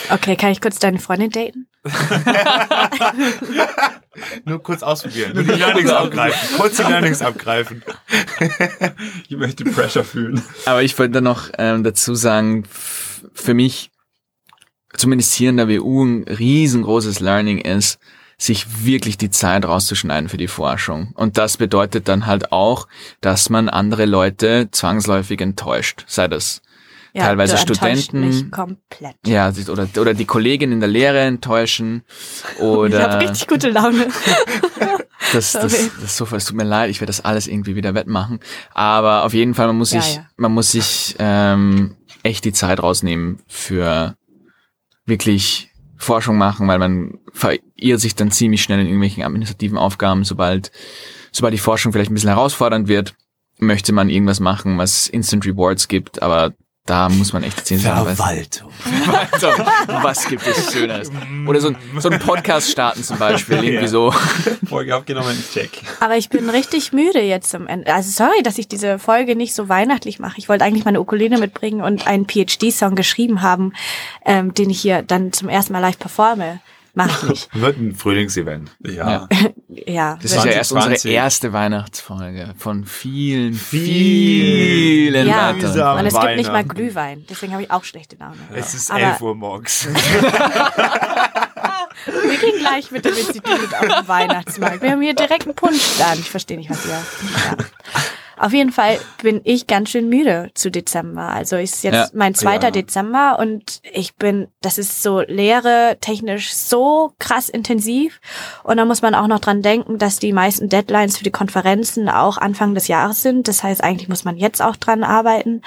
Okay, 0.09 0.35
kann 0.35 0.51
ich 0.51 0.61
kurz 0.61 0.79
deine 0.79 0.99
Freundin 0.99 1.29
daten? 1.29 1.67
Nur 4.45 4.63
kurz 4.63 4.83
ausprobieren. 4.83 5.33
Nur 5.33 5.43
die 5.43 5.51
Learnings 5.51 5.89
abgreifen. 5.89 6.49
Kurz 6.57 6.77
die 6.77 6.83
Learnings 6.83 7.21
abgreifen. 7.21 7.83
Ich 9.27 9.35
möchte 9.37 9.65
Pressure 9.65 10.03
fühlen. 10.03 10.43
Aber 10.65 10.83
ich 10.83 10.99
wollte 10.99 11.13
dann 11.13 11.23
noch 11.25 11.49
ähm, 11.57 11.83
dazu 11.83 12.15
sagen, 12.15 12.63
für 13.33 13.53
mich, 13.53 13.91
zumindest 14.93 15.33
hier 15.33 15.49
in 15.49 15.57
der 15.57 15.67
WU, 15.67 16.05
ein 16.05 16.23
riesengroßes 16.23 17.19
Learning 17.19 17.57
ist, 17.57 17.99
sich 18.37 18.85
wirklich 18.85 19.17
die 19.17 19.31
Zeit 19.31 19.65
rauszuschneiden 19.65 20.29
für 20.29 20.37
die 20.37 20.47
Forschung. 20.47 21.11
Und 21.15 21.37
das 21.37 21.57
bedeutet 21.57 22.07
dann 22.07 22.27
halt 22.27 22.51
auch, 22.51 22.87
dass 23.21 23.49
man 23.49 23.69
andere 23.69 24.05
Leute 24.05 24.69
zwangsläufig 24.71 25.41
enttäuscht. 25.41 26.05
Sei 26.07 26.27
das 26.27 26.61
Teilweise 27.21 27.53
du 27.53 27.75
Studenten. 27.75 28.21
Mich 28.21 28.51
komplett. 28.51 29.15
ja, 29.25 29.51
oder, 29.69 29.87
oder 29.99 30.13
die 30.13 30.25
Kollegin 30.25 30.71
in 30.71 30.79
der 30.79 30.89
Lehre 30.89 31.19
enttäuschen. 31.19 32.03
ich 32.55 32.61
Oder 32.61 33.03
habe 33.03 33.29
richtig 33.29 33.47
gute 33.47 33.69
Laune. 33.69 34.07
Das, 35.31 35.53
das, 35.53 35.71
das 35.71 36.03
ist 36.03 36.17
so, 36.17 36.27
es 36.35 36.45
tut 36.45 36.57
mir 36.57 36.65
leid, 36.65 36.89
ich 36.89 36.99
werde 36.99 37.07
das 37.09 37.23
alles 37.23 37.47
irgendwie 37.47 37.75
wieder 37.75 37.95
wettmachen. 37.95 38.39
Aber 38.73 39.23
auf 39.23 39.33
jeden 39.33 39.53
Fall, 39.53 39.67
man 39.67 39.77
muss 39.77 39.91
Ja, 39.91 40.01
sich, 40.01 40.17
ja. 40.17 40.27
man 40.35 40.51
muss 40.51 40.73
sich 40.73 41.15
ähm, 41.17 41.95
echt 42.23 42.43
die 42.45 42.51
Zeit 42.51 42.83
rausnehmen 42.83 43.39
für 43.47 44.15
wirklich 45.05 45.71
Forschung 45.95 46.37
machen, 46.37 46.67
weil 46.67 46.77
man 46.77 47.19
verirrt 47.31 47.99
sich 47.99 48.15
dann 48.15 48.31
ziemlich 48.31 48.61
schnell 48.61 48.79
in 48.79 48.87
irgendwelchen 48.87 49.23
administrativen 49.23 49.77
Aufgaben, 49.77 50.23
sobald, 50.23 50.71
sobald 51.31 51.53
die 51.53 51.59
Forschung 51.59 51.93
vielleicht 51.93 52.11
ein 52.11 52.15
bisschen 52.15 52.29
herausfordernd 52.29 52.87
wird, 52.87 53.15
möchte 53.57 53.93
man 53.93 54.09
irgendwas 54.09 54.39
machen, 54.39 54.77
was 54.77 55.07
Instant 55.07 55.45
Rewards 55.45 55.87
gibt, 55.87 56.21
aber 56.21 56.53
da 56.85 57.07
muss 57.07 57.31
man 57.31 57.43
echt 57.43 57.65
zehn 57.65 57.79
Verwaltung. 57.79 58.69
also, 59.31 59.47
was 60.01 60.27
gibt 60.27 60.45
es 60.45 60.73
Schöneres? 60.73 61.11
Oder 61.47 61.61
so, 61.61 61.69
ein- 61.69 61.77
so 61.99 62.09
einen 62.09 62.19
Podcast 62.19 62.69
starten 62.71 63.03
zum 63.03 63.17
Beispiel, 63.17 63.55
irgendwie 63.63 63.83
Ja. 63.83 63.87
so. 63.87 64.13
Folge 64.67 64.93
abgenommen, 64.93 65.41
check. 65.53 65.69
Aber 66.01 66.17
ich 66.17 66.29
bin 66.29 66.49
richtig 66.49 66.91
müde 66.91 67.21
jetzt 67.21 67.49
zum 67.51 67.67
Ende. 67.67 67.93
Also 67.93 68.09
sorry, 68.11 68.43
dass 68.43 68.57
ich 68.57 68.67
diese 68.67 68.99
Folge 68.99 69.35
nicht 69.37 69.55
so 69.55 69.69
weihnachtlich 69.69 70.19
mache. 70.19 70.35
Ich 70.37 70.49
wollte 70.49 70.65
eigentlich 70.65 70.83
meine 70.83 70.99
Ukulele 70.99 71.37
mitbringen 71.37 71.81
und 71.81 72.05
einen 72.05 72.25
PhD-Song 72.27 72.95
geschrieben 72.95 73.41
haben, 73.41 73.71
ähm, 74.25 74.53
den 74.53 74.69
ich 74.69 74.81
hier 74.81 75.03
dann 75.03 75.31
zum 75.31 75.47
ersten 75.47 75.71
Mal 75.71 75.79
live 75.79 75.97
performe. 75.99 76.59
Mach 76.95 77.23
ich 77.23 77.29
nicht. 77.29 77.49
Wird 77.59 77.77
ein 77.77 77.95
Frühlingsevent. 77.95 78.71
Ja. 78.85 79.27
Ja. 79.87 80.17
Das 80.21 80.31
ist 80.31 80.45
ja 80.45 80.51
erst 80.51 80.71
unsere 80.71 80.91
2020. 80.93 81.11
erste 81.11 81.51
Weihnachtsfolge 81.51 82.53
von 82.59 82.85
vielen, 82.85 83.53
Viel. 83.55 83.83
vielen 83.85 85.27
Ja, 85.27 85.49
weiteren. 85.49 85.57
mühsam. 85.71 85.97
und 85.99 86.05
es 86.05 86.13
gibt 86.13 86.35
nicht 86.35 86.45
mal 86.47 86.53
Weihnachten. 86.53 86.75
Glühwein. 86.75 87.25
Deswegen 87.27 87.53
habe 87.53 87.63
ich 87.63 87.71
auch 87.71 87.83
schlechte 87.83 88.15
Laune. 88.17 88.35
Es 88.53 88.75
ist 88.75 88.91
Aber- 88.91 89.01
11 89.01 89.21
Uhr 89.21 89.33
morgens. 89.35 89.87
Wir 92.05 92.37
gehen 92.37 92.59
gleich 92.59 92.91
mit 92.91 93.03
dem 93.05 93.15
Institut 93.15 93.73
auf 93.73 93.79
den 93.81 94.07
Weihnachtsmarkt. 94.07 94.81
Wir 94.83 94.91
haben 94.91 95.01
hier 95.01 95.15
direkt 95.15 95.45
einen 95.45 95.55
Punschstand. 95.55 96.19
Ich 96.19 96.29
verstehe 96.29 96.57
nicht, 96.57 96.69
was 96.69 96.85
ihr. 96.85 96.91
Ja. 96.91 97.01
Auf 98.37 98.51
jeden 98.53 98.71
Fall 98.71 98.99
bin 99.21 99.41
ich 99.43 99.67
ganz 99.67 99.89
schön 99.89 100.09
müde 100.09 100.49
zu 100.55 100.71
Dezember. 100.71 101.29
Also 101.29 101.55
ist 101.57 101.83
jetzt 101.83 101.93
Ja. 101.93 102.09
mein 102.13 102.33
zweiter 102.35 102.67
Ja. 102.67 102.71
Dezember 102.71 103.37
und 103.39 103.81
ich 103.93 104.15
bin, 104.15 104.47
das 104.61 104.77
ist 104.77 105.03
so 105.03 105.21
Lehre 105.21 105.97
technisch 106.01 106.53
so 106.53 107.13
krass 107.19 107.49
intensiv. 107.49 108.19
Und 108.63 108.77
da 108.77 108.85
muss 108.85 109.01
man 109.01 109.15
auch 109.15 109.27
noch 109.27 109.39
dran 109.39 109.61
denken, 109.61 109.97
dass 109.97 110.19
die 110.19 110.33
meisten 110.33 110.69
Deadlines 110.69 111.17
für 111.17 111.23
die 111.23 111.31
Konferenzen 111.31 112.09
auch 112.09 112.37
Anfang 112.37 112.73
des 112.75 112.87
Jahres 112.87 113.21
sind. 113.21 113.47
Das 113.47 113.63
heißt, 113.63 113.83
eigentlich 113.83 114.09
muss 114.09 114.25
man 114.25 114.37
jetzt 114.37 114.61
auch 114.61 114.75
dran 114.75 115.03
arbeiten. 115.03 115.61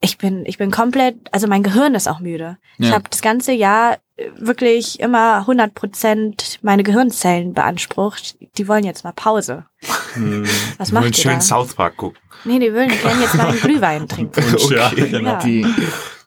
Ich 0.00 0.18
bin, 0.18 0.44
ich 0.46 0.58
bin 0.58 0.70
komplett, 0.70 1.16
also 1.32 1.46
mein 1.46 1.62
Gehirn 1.62 1.94
ist 1.94 2.08
auch 2.08 2.20
müde. 2.20 2.58
Ich 2.78 2.88
Ja. 2.88 2.94
habe 2.94 3.04
das 3.08 3.22
ganze 3.22 3.52
Jahr 3.52 3.96
wirklich 4.36 5.00
immer 5.00 5.38
100 5.38 5.74
Prozent 5.74 6.58
meine 6.62 6.82
Gehirnzellen 6.82 7.52
beansprucht. 7.52 8.36
Die 8.56 8.68
wollen 8.68 8.84
jetzt 8.84 9.04
mal 9.04 9.12
Pause. 9.12 9.66
Hm. 10.14 10.44
Was 10.78 10.90
Wir 10.90 10.94
wollen 10.96 11.04
macht 11.06 11.18
ihr 11.18 11.22
schön 11.22 11.32
da? 11.34 11.40
South 11.40 11.74
Park 11.74 11.96
gucken. 11.96 12.18
Nee, 12.44 12.58
die 12.58 12.72
wollen 12.72 12.88
gerne 12.88 13.22
jetzt 13.22 13.34
mal 13.34 13.48
einen 13.48 13.60
Glühwein 13.60 14.08
trinken. 14.08 14.42
Und 14.54 14.70
ja, 14.70 14.86
Okay. 14.88 15.08
genau. 15.10 15.30
Ja. 15.32 15.38
Die, 15.40 15.66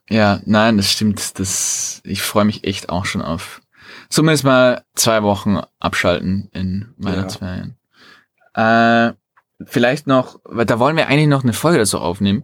ja, 0.09 0.39
nein, 0.45 0.77
das 0.77 0.91
stimmt. 0.91 1.39
Das, 1.39 2.01
ich 2.03 2.21
freue 2.21 2.45
mich 2.45 2.63
echt 2.65 2.89
auch 2.89 3.05
schon 3.05 3.21
auf 3.21 3.61
zumindest 4.09 4.43
mal 4.43 4.83
zwei 4.95 5.23
Wochen 5.23 5.59
abschalten 5.79 6.49
in 6.53 6.93
Weihnachtsferien. 6.97 7.77
Äh, 8.53 9.13
vielleicht 9.65 10.05
noch, 10.05 10.39
da 10.65 10.79
wollen 10.79 10.95
wir 10.95 11.07
eigentlich 11.07 11.27
noch 11.27 11.43
eine 11.43 11.53
Folge 11.53 11.79
dazu 11.79 11.99
aufnehmen. 11.99 12.43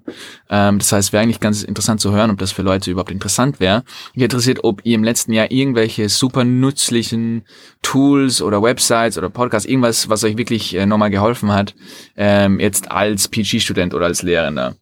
Ähm, 0.49 0.79
das 0.79 0.91
heißt, 0.91 1.13
wäre 1.13 1.21
eigentlich 1.21 1.39
ganz 1.39 1.63
interessant 1.63 2.01
zu 2.01 2.11
hören, 2.11 2.31
ob 2.31 2.39
das 2.39 2.51
für 2.51 2.63
Leute 2.63 2.89
überhaupt 2.89 3.11
interessant 3.11 3.59
wäre. 3.59 3.83
Mich 4.15 4.23
interessiert, 4.23 4.63
ob 4.63 4.81
ihr 4.83 4.95
im 4.95 5.03
letzten 5.03 5.33
Jahr 5.33 5.51
irgendwelche 5.51 6.09
super 6.09 6.43
nützlichen 6.43 7.45
Tools 7.81 8.41
oder 8.41 8.61
Websites 8.63 9.17
oder 9.17 9.29
Podcasts, 9.29 9.67
irgendwas, 9.67 10.09
was 10.09 10.23
euch 10.23 10.37
wirklich 10.37 10.75
äh, 10.75 10.85
nochmal 10.85 11.11
geholfen 11.11 11.51
hat, 11.51 11.75
ähm, 12.15 12.59
jetzt 12.59 12.91
als 12.91 13.27
PG-Student 13.27 13.93
oder 13.93 14.05
als 14.07 14.23
Lehrender. 14.23 14.75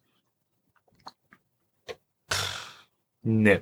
Nee. 3.22 3.60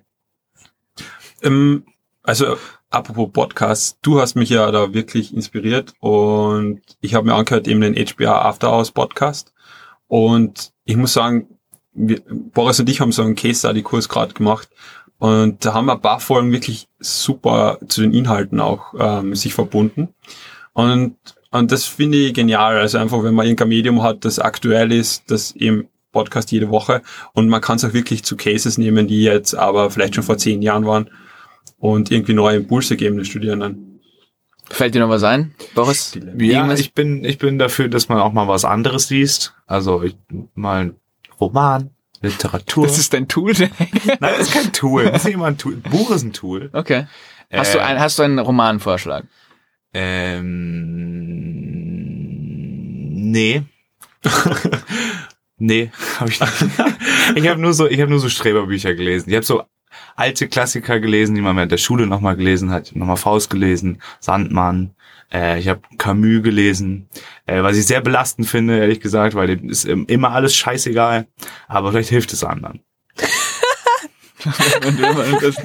Ähm, 1.43 1.85
also 2.23 2.57
apropos 2.91 3.31
Podcast, 3.33 3.99
du 4.03 4.21
hast 4.21 4.35
mich 4.35 4.51
ja 4.51 4.71
da 4.71 4.93
wirklich 4.93 5.33
inspiriert 5.33 5.95
und 6.01 6.81
ich 7.01 7.15
habe 7.15 7.27
mir 7.27 7.35
angehört 7.35 7.69
eben 7.69 7.81
den 7.81 7.95
HBR 7.95 8.45
After 8.45 8.73
Hours 8.73 8.91
Podcast 8.91 9.53
und 10.09 10.73
ich 10.85 10.97
muss 10.97 11.13
sagen, 11.13 11.47
wir, 11.93 12.21
Boris 12.29 12.81
und 12.81 12.89
ich 12.89 13.01
haben 13.01 13.13
so 13.13 13.23
einen 13.23 13.37
Case 13.37 13.61
Study 13.61 13.83
Kurs 13.83 14.09
gerade 14.09 14.35
gemacht 14.35 14.69
und 15.19 15.65
da 15.65 15.75
haben 15.75 15.87
wir 15.87 15.95
ein 15.95 16.03
paar 16.03 16.21
Folgen 16.21 16.53
wirklich 16.53 16.89
super 16.99 17.79
zu 17.87 18.01
den 18.01 18.13
Inhalten 18.13 18.61
auch 18.61 18.93
ähm, 18.99 19.35
sich 19.35 19.55
verbunden 19.55 20.09
und 20.73 21.17
und 21.53 21.73
das 21.73 21.85
finde 21.85 22.17
ich 22.17 22.35
genial. 22.35 22.77
Also 22.77 22.99
einfach, 22.99 23.25
wenn 23.25 23.35
man 23.35 23.45
irgendein 23.45 23.71
Medium 23.71 24.05
hat, 24.05 24.25
das 24.25 24.39
aktuell 24.39 24.93
ist, 24.93 25.33
das 25.33 25.51
eben 25.57 25.89
Podcast 26.13 26.53
jede 26.53 26.71
Woche 26.71 27.03
und 27.33 27.49
man 27.49 27.61
kann 27.61 27.75
es 27.75 27.85
auch 27.85 27.93
wirklich 27.93 28.23
zu 28.23 28.37
Cases 28.37 28.79
nehmen, 28.79 29.09
die 29.09 29.23
jetzt 29.23 29.55
aber 29.55 29.91
vielleicht 29.91 30.15
schon 30.15 30.23
vor 30.23 30.39
zehn 30.39 30.63
Jahren 30.63 30.87
waren 30.87 31.11
und 31.81 32.11
irgendwie 32.13 32.35
neue 32.35 32.59
Impulse 32.59 32.97
geben 32.97 33.17
den 33.17 33.25
Studierenden. 33.25 34.01
Fällt 34.71 34.95
dir 34.95 35.01
noch 35.01 35.09
was 35.09 35.25
ein, 35.25 35.53
Boris? 35.75 36.15
Ja, 36.15 36.23
Irgendwas? 36.61 36.79
ich 36.79 36.95
bin, 36.95 37.25
ich 37.25 37.39
bin 37.39 37.59
dafür, 37.59 37.89
dass 37.89 38.09
man 38.09 38.19
auch 38.19 38.33
mal 38.33 38.47
was 38.47 38.65
anderes 38.65 39.11
liest. 39.11 39.53
Also 39.67 40.05
ich, 40.05 40.17
mal 40.55 40.85
ein 40.85 40.95
Roman, 41.41 41.91
Literatur. 42.23 42.87
das 42.87 42.97
ist 42.99 43.13
dein 43.13 43.27
Tool. 43.27 43.53
Nein, 43.59 43.71
das 44.21 44.41
ist 44.43 44.53
kein 44.53 44.73
Tool. 44.73 45.05
Das 45.07 45.17
ist 45.23 45.25
nicht 45.25 45.35
immer 45.35 45.47
ein 45.47 45.59
Tool. 45.59 45.75
Buch 45.77 46.13
ist 46.13 46.23
ein 46.23 46.33
Tool. 46.33 46.71
okay. 46.73 47.07
Hast 47.53 47.75
du 47.75 47.79
Äh, 47.79 47.83
ein, 47.83 47.99
hast 47.99 48.17
du 48.19 48.23
einen 48.23 48.39
Romanvorschlag? 48.39 49.25
Ähm, 51.91 53.31
Nee. 53.33 53.63
nee, 55.59 55.91
habe 56.19 56.31
ich 56.31 56.41
nicht. 56.41 56.53
ich 57.37 57.49
habe 57.49 57.61
nur 57.61 57.73
so, 57.73 57.87
ich 57.89 58.01
habe 58.01 58.11
nur 58.11 58.21
so 58.21 58.29
Streberbücher 58.29 58.95
gelesen. 58.95 59.31
Ich 59.31 59.37
habe 59.37 59.45
so 59.47 59.63
alte 60.17 60.49
Klassiker 60.49 61.01
gelesen, 61.01 61.35
die 61.35 61.41
man 61.41 61.57
während 61.57 61.73
der 61.73 61.79
Schule 61.79 62.07
nochmal 62.07 62.37
gelesen 62.37 62.71
hat. 62.71 62.95
Nochmal 62.95 63.17
Faust 63.17 63.51
gelesen, 63.51 64.01
Sandmann. 64.21 64.95
Äh, 65.33 65.61
ich 65.61 65.69
habe 65.69 65.81
Camus 65.99 66.43
gelesen, 66.43 67.09
äh, 67.47 67.63
was 67.63 67.77
ich 67.77 67.87
sehr 67.87 68.01
belastend 68.01 68.49
finde, 68.49 68.79
ehrlich 68.79 69.01
gesagt, 69.01 69.35
weil 69.35 69.47
dem 69.47 69.69
ist 69.69 69.85
ähm, 69.85 70.05
immer 70.09 70.33
alles 70.33 70.57
scheißegal. 70.57 71.27
Aber 71.69 71.93
vielleicht 71.93 72.11
hilft 72.11 72.33
es 72.33 72.45
anderen. 72.45 72.81
Wenn 74.81 74.97
du 74.97 75.07
immer 75.07 75.25
das 75.41 75.57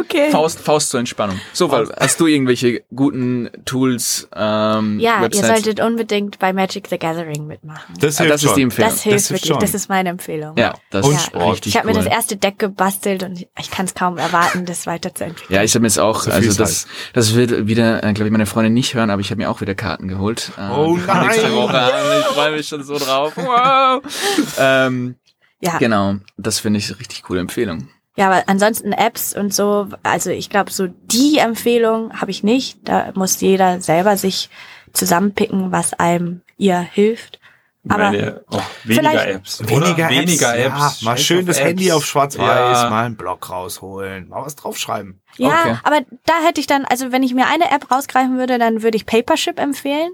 Okay. 0.00 0.30
Faust, 0.30 0.60
Faust 0.60 0.90
zur 0.90 1.00
Entspannung. 1.00 1.40
So, 1.52 1.70
weil 1.70 1.88
hast 1.98 2.18
du 2.20 2.26
irgendwelche 2.26 2.82
guten 2.94 3.50
Tools, 3.64 4.28
ähm, 4.34 4.98
Ja, 5.00 5.16
ihr 5.18 5.22
Websites? 5.22 5.46
solltet 5.48 5.80
unbedingt 5.80 6.38
bei 6.38 6.52
Magic 6.52 6.88
the 6.88 6.98
Gathering 6.98 7.46
mitmachen. 7.46 7.94
Das 8.00 8.16
Ah, 8.16 8.24
hilft 8.24 8.34
das 8.34 8.42
ist 8.42 8.48
schon. 8.48 8.56
die 8.56 8.62
Empfehlung. 8.62 8.90
Das 8.90 9.02
hilft 9.02 9.16
das 9.16 9.28
hilft 9.28 9.42
wirklich, 9.42 9.48
schon. 9.52 9.60
das 9.60 9.74
ist 9.74 9.88
meine 9.88 10.08
Empfehlung. 10.10 10.56
ja, 10.56 10.74
das 10.90 11.06
Und 11.06 11.14
ist 11.14 11.24
Sport. 11.26 11.52
richtig 11.52 11.72
Ich 11.72 11.76
habe 11.76 11.86
mir 11.88 11.94
cool. 11.96 12.04
das 12.04 12.12
erste 12.12 12.36
Deck 12.36 12.58
gebastelt 12.58 13.22
und 13.22 13.46
ich, 13.58 13.70
kann 13.70 13.86
es 13.86 13.94
kaum 13.94 14.18
erwarten, 14.18 14.64
das 14.66 14.86
weiterzuentwickeln. 14.86 15.52
Ja, 15.54 15.62
ich 15.62 15.74
habe 15.74 15.82
mir 15.82 15.88
jetzt 15.88 15.98
auch, 15.98 16.22
So 16.22 16.30
also 16.30 16.52
das, 16.62 16.86
das 17.12 17.34
wird 17.34 17.66
wieder, 17.66 18.02
äh, 18.04 18.12
glaube 18.12 18.26
ich, 18.28 18.32
meine 18.32 18.46
Freundin 18.46 18.74
nicht 18.74 18.94
hören, 18.94 19.10
aber 19.10 19.20
ich 19.20 19.30
habe 19.30 19.38
mir 19.40 19.50
auch 19.50 19.60
wieder 19.60 19.74
Karten 19.74 20.08
geholt. 20.08 20.52
Äh, 20.56 20.70
Oh 20.70 20.96
die 20.96 21.02
kommen 21.06 21.26
Nächste 21.26 21.42
nein! 21.42 21.52
Woche 21.54 21.78
an. 21.78 21.90
Ich 22.20 22.26
freue 22.26 22.52
mich 22.52 22.66
schon 22.68 22.82
so 22.82 22.98
drauf. 22.98 23.32
Wow. 23.36 24.02
ähm, 24.58 25.16
Ja. 25.60 25.78
genau, 25.78 26.16
das 26.36 26.58
finde 26.58 26.78
ich 26.78 26.90
eine 26.90 27.00
richtig 27.00 27.22
coole 27.22 27.40
Empfehlung. 27.40 27.88
Ja, 28.16 28.26
aber 28.30 28.44
ansonsten 28.46 28.92
Apps 28.92 29.34
und 29.34 29.52
so, 29.52 29.88
also 30.04 30.30
ich 30.30 30.48
glaube, 30.50 30.70
so 30.70 30.86
die 30.86 31.38
Empfehlung 31.38 32.20
habe 32.20 32.30
ich 32.30 32.44
nicht. 32.44 32.78
Da 32.84 33.10
muss 33.14 33.40
jeder 33.40 33.80
selber 33.80 34.16
sich 34.16 34.50
zusammenpicken, 34.92 35.72
was 35.72 35.94
einem 35.94 36.42
ihr 36.56 36.78
hilft. 36.78 37.40
Aber 37.88 38.04
Meine, 38.12 38.40
oh, 38.50 38.60
weniger 38.84 39.26
Apps. 39.28 39.60
oder? 39.60 39.68
Weniger, 39.70 40.08
weniger 40.08 40.56
Apps. 40.56 40.66
Apps. 40.66 41.00
Ja, 41.00 41.04
mal 41.04 41.16
Scheiß 41.18 41.24
schön 41.26 41.44
das 41.46 41.58
Apps. 41.58 41.66
Handy 41.68 41.92
auf 41.92 42.06
schwarz-weiß, 42.06 42.82
Ja. 42.82 42.88
mal 42.90 43.04
einen 43.04 43.16
Block 43.16 43.50
rausholen, 43.50 44.28
mal 44.28 44.42
was 44.46 44.56
draufschreiben. 44.56 45.20
ja, 45.36 45.48
Okay. 45.48 45.78
aber 45.82 46.00
da 46.24 46.32
hätte 46.46 46.60
ich 46.60 46.66
dann, 46.66 46.84
also 46.86 47.12
wenn 47.12 47.22
ich 47.22 47.34
mir 47.34 47.46
eine 47.46 47.70
App 47.70 47.90
rausgreifen 47.90 48.38
würde, 48.38 48.58
dann 48.58 48.82
würde 48.82 48.96
ich 48.96 49.04
Papership 49.04 49.58
empfehlen. 49.58 50.12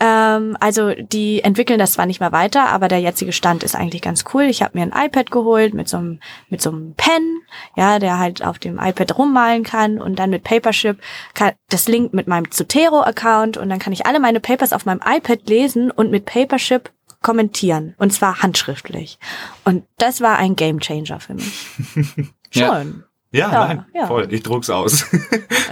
Ähm, 0.00 0.56
also 0.60 0.90
die 0.94 1.42
entwickeln 1.42 1.78
das 1.78 1.92
zwar 1.92 2.06
nicht 2.06 2.20
mehr 2.20 2.32
weiter, 2.32 2.68
aber 2.68 2.88
der 2.88 3.00
jetzige 3.00 3.32
Stand 3.32 3.62
ist 3.62 3.74
eigentlich 3.74 4.02
ganz 4.02 4.24
cool. 4.32 4.44
Ich 4.44 4.62
habe 4.62 4.78
mir 4.78 4.84
ein 4.84 5.06
iPad 5.06 5.30
geholt 5.30 5.74
mit 5.74 5.88
so 5.88 5.98
einem 5.98 6.20
mit 6.48 6.60
so 6.60 6.70
einem 6.70 6.94
Pen, 6.94 7.40
ja, 7.76 7.98
der 7.98 8.18
halt 8.18 8.44
auf 8.44 8.58
dem 8.58 8.78
iPad 8.78 9.18
rummalen 9.18 9.62
kann 9.62 10.00
und 10.00 10.18
dann 10.18 10.30
mit 10.30 10.44
Papership 10.44 11.00
kann, 11.34 11.52
das 11.68 11.88
linkt 11.88 12.14
mit 12.14 12.26
meinem 12.26 12.50
Zotero-Account 12.50 13.56
und 13.56 13.68
dann 13.68 13.78
kann 13.78 13.92
ich 13.92 14.06
alle 14.06 14.20
meine 14.20 14.40
Papers 14.40 14.72
auf 14.72 14.86
meinem 14.86 15.00
iPad 15.04 15.48
lesen 15.48 15.90
und 15.90 16.10
mit 16.10 16.24
Papership 16.24 16.90
kommentieren 17.22 17.94
und 17.98 18.12
zwar 18.12 18.42
handschriftlich. 18.42 19.18
Und 19.64 19.84
das 19.98 20.20
war 20.20 20.36
ein 20.38 20.56
Gamechanger 20.56 21.20
für 21.20 21.34
mich. 21.34 21.66
Schon. 22.50 22.52
Ja, 22.52 22.84
Ja, 23.32 23.48
nein, 23.48 23.84
ja. 23.94 24.06
voll. 24.06 24.28
Ich 24.30 24.42
druck's 24.42 24.70
aus. 24.70 25.06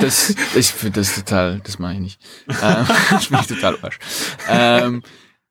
Das, 0.00 0.35
ich 0.55 0.69
finde 0.69 1.00
das 1.00 1.14
total, 1.14 1.61
das 1.62 1.79
mache 1.79 1.93
ich 1.93 1.99
nicht. 1.99 2.21
Ähm, 2.49 2.87
das 3.11 3.31
ich 3.31 3.47
total 3.47 3.76
Arsch. 3.83 3.99
Ähm, 4.49 5.02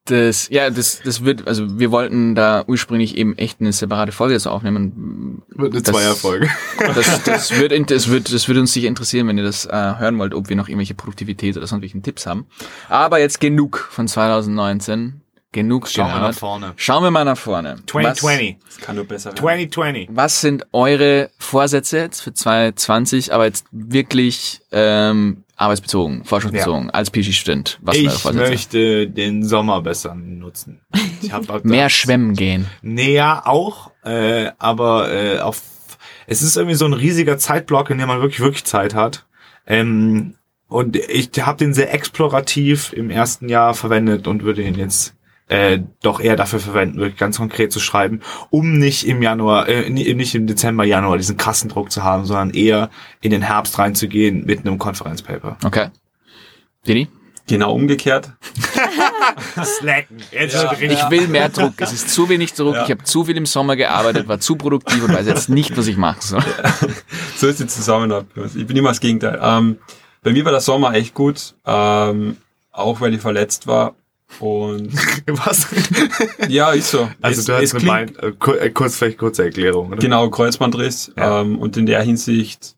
das, 0.06 0.50
ja, 0.50 0.72
das, 0.72 1.01
das 1.04 1.24
wird, 1.24 1.48
also 1.48 1.78
wir 1.80 1.92
wollten 1.92 2.34
da 2.34 2.63
ursprünglich 2.66 3.16
eben 3.16 3.38
echt 3.38 3.62
eine 3.62 3.72
separate 3.72 4.12
Folge 4.12 4.34
dazu 4.34 4.50
aufnehmen. 4.50 5.44
Wird 5.50 5.74
eine 5.74 5.82
Das- 5.84 5.94
Zweierfolge. 5.94 6.50
Das, 6.96 7.24
das, 7.24 7.60
wird, 7.60 7.92
das, 7.92 8.10
wird, 8.10 8.34
das 8.34 8.48
wird 8.48 8.58
uns 8.58 8.74
sicher 8.74 8.88
interessieren, 8.88 9.28
wenn 9.28 9.38
ihr 9.38 9.44
das 9.44 9.66
äh, 9.68 9.72
hören 10.00 10.18
wollt, 10.18 10.34
ob 10.34 10.50
wir 10.50 10.56
noch 10.56 10.68
irgendwelche 10.68 10.96
Produktivität 10.96 11.56
oder 11.58 11.68
sonstigen 11.68 12.01
Tipps 12.01 12.25
haben. 12.25 12.48
Aber 12.88 13.20
jetzt 13.20 13.39
genug 13.39 13.88
von 13.92 14.08
2019. 14.08 15.22
Genug 15.51 15.88
Schauen 15.88 16.12
wir 16.12 16.20
nach 16.20 16.34
vorne. 16.34 16.74
Schauen 16.75 17.03
wir 17.03 17.10
mal 17.10 17.25
nach 17.25 17.38
vorne. 17.38 17.77
2020. 17.88 18.58
Das 18.63 18.77
kann 18.77 18.96
nur 18.96 19.06
besser 19.06 19.29
werden. 19.32 19.38
2020. 19.39 20.10
Was, 20.10 20.15
was 20.15 20.41
sind 20.41 20.68
eure 20.74 21.32
Vorsätze 21.39 21.98
jetzt 21.98 22.22
für 22.22 22.34
2020, 22.34 23.34
aber 23.34 23.46
jetzt 23.46 23.65
wirklich 23.72 24.62
ähm, 24.72 25.44
arbeitsbezogen, 25.56 26.24
forschungsbezogen, 26.24 26.91
als 26.91 27.10
PG-Student? 27.10 27.79
Was 27.82 27.96
sind 27.96 28.25
eure 28.25 28.44
Ich 28.44 28.50
möchte 28.50 29.08
den 29.08 29.44
Sommer 29.44 29.82
besser 29.82 30.13
nutzen. 30.15 30.82
Ich 31.22 31.34
hab 31.34 31.65
Mehr 31.65 31.89
schwimmen 31.89 32.34
gehen. 32.34 32.68
Ja, 32.82 33.46
auch, 33.46 33.91
äh, 34.06 34.52
aber 34.58 35.12
äh, 35.12 35.39
auf 35.39 35.62
es 36.28 36.41
ist 36.41 36.56
irgendwie 36.56 36.76
so 36.76 36.86
ein 36.86 36.93
riesiger 36.93 37.38
Zeitblock, 37.38 37.89
in 37.89 37.97
dem 37.97 38.08
man 38.08 38.21
wirklich, 38.21 38.39
wirklich 38.39 38.63
Zeit 38.63 38.93
hat. 38.93 39.26
Ähm, 39.67 40.36
und 40.67 40.95
ich 40.95 41.32
habe 41.39 41.58
den 41.58 41.74
sehr 41.74 41.93
explorativ 41.93 42.93
im 42.93 43.10
ersten 43.10 43.50
Jahr 43.50 43.74
verwendet 43.74 44.28
und 44.28 44.43
würde 44.43 44.62
ihn 44.62 44.76
jetzt 44.76 45.15
äh, 45.50 45.80
doch 46.02 46.20
eher 46.20 46.36
dafür 46.36 46.60
verwenden, 46.60 47.00
wirklich 47.00 47.18
ganz 47.18 47.38
konkret 47.38 47.72
zu 47.72 47.80
schreiben, 47.80 48.22
um 48.50 48.78
nicht 48.78 49.06
im 49.08 49.22
Januar, 49.22 49.68
äh, 49.68 49.90
nicht 49.90 50.36
im 50.36 50.48
Dezember, 50.48 50.84
Januar 50.84 51.18
diesen 51.18 51.38
krassen 51.38 51.70
Druck 51.70 51.92
zu 51.92 52.04
haben, 52.04 52.26
sondern 52.26 52.52
eher 52.52 52.90
in 53.22 53.32
den 53.32 53.42
Herbst 53.42 53.78
reinzugehen 53.80 54.46
mit 54.46 54.60
einem 54.60 54.78
Konferenzpaper. 54.78 55.58
Okay. 55.66 55.90
Didi? 56.88 57.10
Genau 57.48 57.74
umgekehrt. 57.74 58.32
Slacken. 59.64 60.18
Jetzt 60.32 60.54
Ja. 60.54 60.72
Ich 60.80 61.10
will 61.10 61.28
mehr 61.28 61.50
Druck. 61.50 61.74
Es 61.78 61.92
ist 61.92 62.12
zu 62.12 62.30
wenig 62.30 62.54
Druck. 62.54 62.76
Ja. 62.76 62.84
Ich 62.84 62.92
habe 62.92 63.04
zu 63.04 63.26
viel 63.26 63.36
im 63.36 63.48
Sommer 63.48 63.76
gearbeitet, 63.76 64.28
war 64.28 64.40
zu 64.40 64.56
produktiv 64.56 65.04
und 65.04 65.16
weiß 65.16 65.26
jetzt 65.26 65.50
nicht, 65.50 65.76
was 65.76 65.88
ich 65.88 65.98
machen 65.98 66.22
soll. 66.22 66.44
So 67.38 67.48
ist 67.48 67.60
die 67.62 67.68
Zusammenarbeit. 67.68 68.28
Ich 68.54 68.68
bin 68.68 68.76
immer 68.76 68.90
das 68.90 69.00
Gegenteil. 69.00 69.40
Ähm, 69.42 69.78
bei 70.22 70.32
mir 70.32 70.44
war 70.44 70.52
der 70.52 70.60
Sommer 70.60 70.94
echt 70.94 71.14
gut, 71.14 71.56
ähm, 71.66 72.36
auch 72.74 73.00
weil 73.00 73.14
ich 73.14 73.22
verletzt 73.22 73.66
war. 73.66 73.96
Und 74.39 74.94
was. 75.28 75.68
ja, 76.48 76.72
ist 76.72 76.92
so. 76.92 77.10
Also 77.22 77.39
es, 77.39 77.46
du 77.46 77.54
hast 77.80 77.86
Bein, 77.86 78.15
äh, 78.18 78.28
äh, 78.28 78.70
kurz, 78.70 78.96
vielleicht 78.98 79.18
kurze 79.18 79.44
Erklärung, 79.46 79.88
oder? 79.88 79.98
Genau, 79.98 80.30
Kreuzbandriss. 80.30 81.12
Ja. 81.18 81.42
Ähm, 81.42 81.58
und 81.58 81.76
in 81.78 81.86
der 81.88 82.02
Hinsicht, 82.04 82.76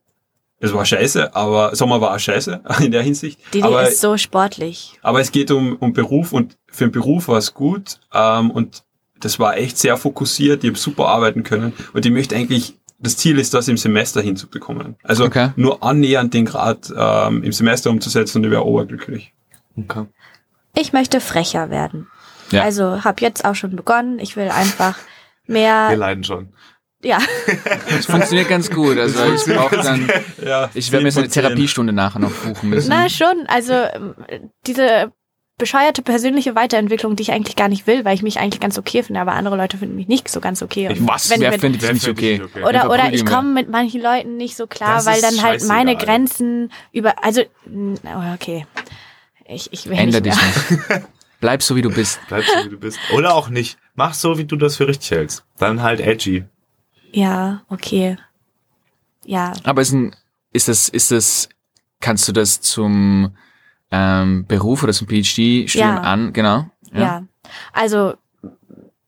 es 0.60 0.74
war 0.74 0.86
scheiße, 0.86 1.36
aber 1.36 1.76
Sommer 1.76 2.00
war 2.02 2.16
auch 2.16 2.20
scheiße 2.20 2.62
in 2.82 2.92
der 2.92 3.02
Hinsicht. 3.02 3.40
Didi 3.54 3.64
aber, 3.64 3.88
ist 3.88 4.00
so 4.02 4.16
sportlich. 4.18 4.98
aber 5.02 5.20
es 5.20 5.32
geht 5.32 5.52
um, 5.52 5.76
um 5.78 5.92
Beruf 5.94 6.32
und 6.34 6.58
für 6.68 6.86
den 6.86 6.92
Beruf 6.92 7.28
war 7.28 7.38
es 7.38 7.54
gut. 7.54 8.00
Ähm, 8.14 8.50
und 8.52 8.84
das 9.20 9.38
war 9.38 9.58
echt 9.58 9.78
sehr 9.78 9.98
fokussiert. 9.98 10.64
Ich 10.64 10.70
habe 10.70 10.80
super 10.80 11.08
arbeiten 11.10 11.44
können. 11.44 11.74
Und 11.94 12.06
ich 12.06 12.12
möchte 12.12 12.36
eigentlich, 12.36 12.76
das 12.98 13.18
Ziel 13.18 13.38
ist, 13.40 13.54
das 13.54 13.68
im 13.68 13.78
Semester 13.78 14.22
hinzubekommen. 14.22 14.96
Also 15.04 15.26
Okay. 15.26 15.50
nur 15.58 15.84
annähernd 15.84 16.34
den 16.34 16.46
Grad 16.46 16.92
ähm, 16.96 17.44
im 17.44 17.52
Semester 17.52 17.90
umzusetzen 17.90 18.38
und 18.40 18.46
ich 18.46 18.52
wäre 18.52 18.66
oberglücklich. 18.66 19.34
Okay. 19.78 20.06
Ich 20.76 20.94
möchte 20.94 21.20
frecher 21.22 21.70
werden. 21.70 22.08
Ja. 22.52 22.64
Also 22.64 23.04
habe 23.04 23.22
jetzt 23.22 23.46
auch 23.46 23.56
schon 23.56 23.76
begonnen. 23.76 24.20
Ich 24.20 24.36
will 24.36 24.50
einfach 24.50 24.98
Wir 25.46 25.54
mehr, 25.54 25.96
leiden 25.96 26.24
schon. 26.24 26.54
ja, 27.04 27.20
Das 27.90 28.06
funktioniert 28.06 28.50
ganz 28.50 28.70
gut. 28.70 28.98
Also 28.98 29.20
ich 29.34 29.44
brauche 29.46 29.78
dann, 29.78 30.10
Ja, 30.46 30.70
ich 30.74 30.92
werde 30.92 31.04
mir 31.04 31.10
jetzt 31.10 31.18
eine 31.18 31.30
Therapiestunde 31.30 31.94
nachher 31.94 32.20
noch 32.20 32.32
buchen 32.32 32.70
müssen. 32.70 32.90
na 32.90 33.08
schon. 33.10 33.46
Also 33.48 33.74
diese 34.68 35.12
bescheuerte 35.58 36.02
persönliche 36.02 36.56
Weiterentwicklung, 36.56 37.16
die 37.16 37.22
ich 37.22 37.32
eigentlich 37.32 37.56
gar 37.56 37.68
nicht 37.70 37.86
will, 37.86 38.04
weil 38.04 38.16
ich 38.16 38.24
mich 38.24 38.40
eigentlich 38.40 38.60
ganz 38.60 38.80
okay 38.80 39.04
finde, 39.04 39.22
aber 39.22 39.34
andere 39.34 39.56
Leute 39.58 39.78
finden 39.78 39.96
mich 39.96 40.08
nicht 40.08 40.28
so 40.28 40.40
ganz 40.42 40.64
okay. 40.64 40.90
Und 40.90 41.08
Was? 41.08 41.30
wenn 41.30 41.40
ich 41.42 41.50
Wer 41.52 41.60
findet 41.60 41.82
das 41.84 41.88
Wer 41.90 41.94
nicht 41.94 42.08
okay? 42.10 42.42
okay? 42.44 42.64
Oder, 42.64 42.90
oder 42.90 43.14
ich 43.14 43.24
wir. 43.24 43.32
komme 43.32 43.54
mit 43.54 43.70
manchen 43.70 44.02
Leuten 44.02 44.38
nicht 44.38 44.58
so 44.58 44.66
klar, 44.66 44.96
Das 44.96 45.06
weil 45.06 45.22
dann 45.22 45.42
halt 45.44 45.64
meine. 45.66 45.96
Grenzen 45.96 46.72
über, 46.92 47.24
also, 47.24 47.42
oh, 47.70 48.34
okay. 48.34 48.66
Ich, 49.52 49.72
ich 49.74 49.86
will 49.88 49.98
Änder 49.98 50.22
nicht 50.22 50.36
dich 50.36 50.80
nicht. 50.80 51.04
Bleib 51.42 51.64
so, 51.64 51.76
wie 51.76 51.82
du 51.82 51.90
bist. 51.92 52.20
Bleib 52.28 52.44
so, 52.46 52.66
wie 52.66 52.70
du 52.70 52.78
bist. 52.78 53.00
Oder 53.14 53.34
auch 53.34 53.50
nicht. 53.50 53.78
Mach 53.96 54.14
so, 54.14 54.38
wie 54.38 54.46
du 54.46 54.56
das 54.56 54.78
für 54.78 54.88
richtig 54.88 55.12
hältst. 55.12 55.44
Dann 55.58 55.82
halt 55.82 56.00
edgy. 56.00 56.46
Ja, 57.12 57.64
okay. 57.68 58.18
Ja, 59.26 59.54
Aber 59.64 59.82
ist, 59.82 59.92
ein, 59.92 60.16
ist 60.54 60.68
das, 60.68 60.88
ist 60.90 61.12
das, 61.12 61.50
kannst 62.00 62.28
du 62.28 62.32
das 62.32 62.62
zum 62.62 63.36
ähm, 63.92 64.46
Beruf 64.48 64.84
oder 64.84 64.94
zum 64.94 65.08
PhD-Studium 65.08 65.96
Ja. 65.96 66.02
an? 66.02 66.32
Genau. 66.34 66.70
ja, 66.94 67.24
Also, 67.74 68.16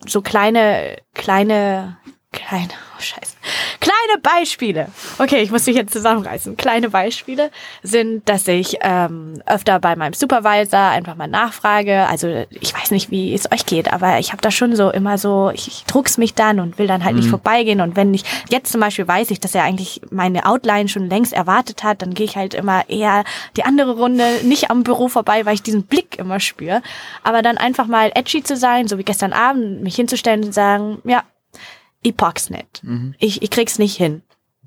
so 0.06 0.21
kleine, 0.21 0.97
kleine, 1.13 1.97
kleine, 2.32 2.69
oh 2.97 3.01
scheiße. 3.01 3.36
Kleine 3.79 3.92
Beispiele. 4.21 4.87
Okay, 5.17 5.41
ich 5.41 5.51
muss 5.51 5.65
mich 5.65 5.75
jetzt 5.75 5.93
zusammenreißen. 5.93 6.57
Kleine 6.57 6.89
Beispiele 6.89 7.51
sind, 7.81 8.27
dass 8.29 8.47
ich 8.47 8.77
ähm, 8.81 9.41
öfter 9.45 9.79
bei 9.79 9.95
meinem 9.95 10.13
Supervisor 10.13 10.79
einfach 10.79 11.15
mal 11.15 11.27
nachfrage. 11.27 12.07
Also 12.07 12.45
ich 12.49 12.73
weiß 12.73 12.91
nicht, 12.91 13.11
wie 13.11 13.33
es 13.33 13.51
euch 13.51 13.65
geht, 13.65 13.91
aber 13.91 14.19
ich 14.19 14.31
habe 14.31 14.41
da 14.41 14.51
schon 14.51 14.75
so 14.75 14.89
immer 14.89 15.17
so, 15.17 15.51
ich, 15.53 15.67
ich 15.67 15.85
druck's 15.85 16.17
mich 16.17 16.33
dann 16.33 16.59
und 16.59 16.77
will 16.77 16.87
dann 16.87 17.03
halt 17.03 17.15
nicht 17.15 17.29
vorbeigehen. 17.29 17.81
Und 17.81 17.95
wenn 17.95 18.13
ich 18.13 18.23
jetzt 18.49 18.71
zum 18.71 18.81
Beispiel 18.81 19.07
weiß 19.07 19.31
ich, 19.31 19.39
dass 19.39 19.55
er 19.55 19.63
eigentlich 19.63 20.01
meine 20.11 20.45
Outline 20.45 20.89
schon 20.89 21.09
längst 21.09 21.33
erwartet 21.33 21.83
hat, 21.83 22.01
dann 22.01 22.13
gehe 22.13 22.25
ich 22.25 22.35
halt 22.35 22.53
immer 22.53 22.89
eher 22.89 23.23
die 23.57 23.63
andere 23.63 23.95
Runde 23.95 24.25
nicht 24.43 24.69
am 24.69 24.83
Büro 24.83 25.07
vorbei, 25.07 25.45
weil 25.45 25.55
ich 25.55 25.63
diesen 25.63 25.83
Blick 25.83 26.17
immer 26.17 26.39
spüre. 26.39 26.81
Aber 27.23 27.41
dann 27.41 27.57
einfach 27.57 27.87
mal 27.87 28.11
edgy 28.15 28.43
zu 28.43 28.55
sein, 28.55 28.87
so 28.87 28.97
wie 28.97 29.03
gestern 29.03 29.33
Abend, 29.33 29.81
mich 29.81 29.95
hinzustellen 29.95 30.43
und 30.43 30.53
sagen, 30.53 30.99
ja, 31.03 31.23
ich 32.03 32.15
pack's 32.15 32.49
nicht. 32.49 32.83
Ich, 33.19 33.41
ich 33.41 33.49
krieg's 33.49 33.79
nicht 33.79 33.95
hin. 33.97 34.21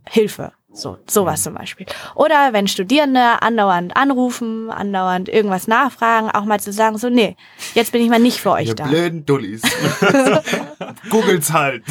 Hilfe. 0.09 0.53
So, 0.77 0.99
sowas 1.07 1.42
zum 1.42 1.55
Beispiel. 1.55 1.87
Oder 2.14 2.53
wenn 2.53 2.68
Studierende 2.68 3.40
andauernd 3.40 3.96
anrufen, 3.96 4.70
andauernd 4.70 5.27
irgendwas 5.31 5.66
nachfragen, 5.68 6.31
auch 6.31 6.44
mal 6.44 6.61
zu 6.61 6.70
sagen, 6.70 6.99
so, 6.99 7.09
nee, 7.09 7.35
jetzt 7.75 7.92
bin 7.92 8.03
ich 8.03 8.11
mal 8.11 8.18
nicht 8.18 8.40
für 8.40 8.51
euch 8.51 8.68
Ihr 8.68 8.75
da. 8.75 8.85
blöden 8.85 9.25
Dullis. 9.25 9.62
Googles 11.11 11.51
halt. 11.51 11.83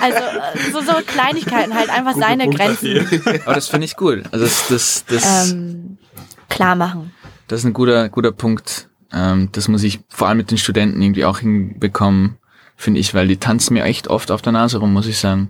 Also 0.00 0.18
so, 0.72 0.80
so 0.82 0.92
Kleinigkeiten 1.06 1.74
halt 1.74 1.88
einfach 1.88 2.14
seine 2.14 2.50
Grenzen 2.50 3.20
Aber 3.46 3.54
das 3.54 3.68
finde 3.68 3.86
ich 3.86 3.96
gut. 3.96 4.24
Also 4.30 4.44
das, 4.44 4.68
das, 4.68 5.04
das, 5.06 5.50
ähm, 5.50 5.96
klar 6.50 6.74
machen. 6.74 7.14
das 7.48 7.60
ist 7.60 7.64
ein 7.64 7.72
guter, 7.72 8.10
guter 8.10 8.32
Punkt. 8.32 8.90
Ähm, 9.10 9.48
das 9.52 9.68
muss 9.68 9.82
ich 9.82 10.00
vor 10.10 10.28
allem 10.28 10.36
mit 10.36 10.50
den 10.50 10.58
Studenten 10.58 11.00
irgendwie 11.00 11.24
auch 11.24 11.38
hinbekommen, 11.38 12.36
finde 12.82 13.00
ich, 13.00 13.14
weil 13.14 13.28
die 13.28 13.36
tanzen 13.36 13.74
mir 13.74 13.84
echt 13.84 14.08
oft 14.08 14.30
auf 14.30 14.42
der 14.42 14.52
Nase 14.52 14.78
rum, 14.78 14.92
muss 14.92 15.06
ich 15.06 15.18
sagen. 15.18 15.48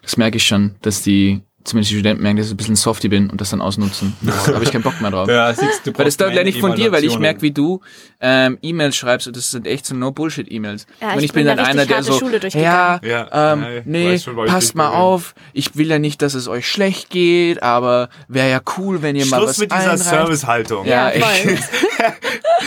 Das 0.00 0.16
merke 0.16 0.38
ich 0.38 0.46
schon, 0.46 0.74
dass 0.80 1.02
die, 1.02 1.42
zumindest 1.64 1.90
die 1.90 1.94
Studenten 1.96 2.22
merken, 2.22 2.38
dass 2.38 2.46
ich 2.46 2.52
ein 2.52 2.56
bisschen 2.56 2.76
softy 2.76 3.08
bin 3.08 3.30
und 3.30 3.40
das 3.40 3.50
dann 3.50 3.60
ausnutzen. 3.60 4.14
Da 4.46 4.54
habe 4.54 4.64
ich 4.64 4.72
keinen 4.72 4.82
Bock 4.82 5.00
mehr 5.00 5.10
drauf. 5.10 5.28
Ja, 5.28 5.52
siehst, 5.52 5.86
du 5.86 5.92
Weil 5.96 6.06
das 6.06 6.16
brauchst 6.16 6.34
lerne 6.34 6.48
ich 6.50 6.60
von 6.60 6.74
dir, 6.74 6.90
weil 6.90 7.04
ich 7.04 7.18
merke, 7.18 7.42
wie 7.42 7.52
du 7.52 7.80
ähm, 8.20 8.58
E-Mails 8.62 8.96
schreibst 8.96 9.26
und 9.26 9.36
das 9.36 9.50
sind 9.50 9.66
echt 9.66 9.86
so 9.86 9.94
No-Bullshit-E-Mails. 9.94 10.86
Ja, 11.00 11.12
und 11.12 11.18
ich 11.18 11.26
ich 11.26 11.32
bin 11.32 11.46
bin 11.46 11.56
dann 11.56 11.64
da 11.64 11.70
einer, 11.70 11.86
der 11.86 12.02
so, 12.02 12.20
ja. 12.50 13.00
Ja, 13.02 13.52
ähm, 13.52 13.62
ja, 13.62 13.78
ich 13.78 13.86
nee, 13.86 14.18
schon, 14.18 14.36
passt 14.46 14.74
mal 14.74 14.90
will. 14.90 14.96
auf. 14.96 15.34
Ich 15.52 15.76
will 15.76 15.88
ja 15.88 15.98
nicht, 15.98 16.22
dass 16.22 16.34
es 16.34 16.48
euch 16.48 16.68
schlecht 16.68 17.10
geht, 17.10 17.62
aber 17.62 18.08
wäre 18.28 18.50
ja 18.50 18.60
cool, 18.76 19.02
wenn 19.02 19.16
ihr 19.16 19.26
mal 19.26 19.38
Schluss 19.38 19.50
was 19.50 19.58
mit 19.58 19.72
dieser 19.72 19.82
einreicht. 19.82 20.04
Servicehaltung. 20.04 20.86
Ja, 20.86 21.10
voll. 21.10 21.20
echt. 21.52 21.64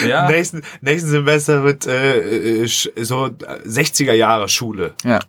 Ja, 0.08 0.30
Nächsten, 0.30 0.62
nächsten 0.82 1.10
Semester 1.10 1.64
wird 1.64 1.88
äh, 1.88 2.64
äh, 2.64 2.68
so 2.68 3.30
60er 3.66 4.14
Jahre 4.14 4.50
Schule. 4.50 4.94
Ja, 5.04 5.20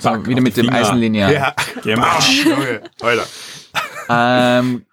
so, 0.00 0.26
wieder 0.26 0.40
mit 0.40 0.56
dem. 0.56 0.68
Eisenlineal. 0.68 1.32
Ja. 1.32 1.54
Mal. 1.96 1.96
Bam, 1.96 2.22
Junge, 2.44 2.80
Alter. 3.18 4.58
Ähm, 4.60 4.86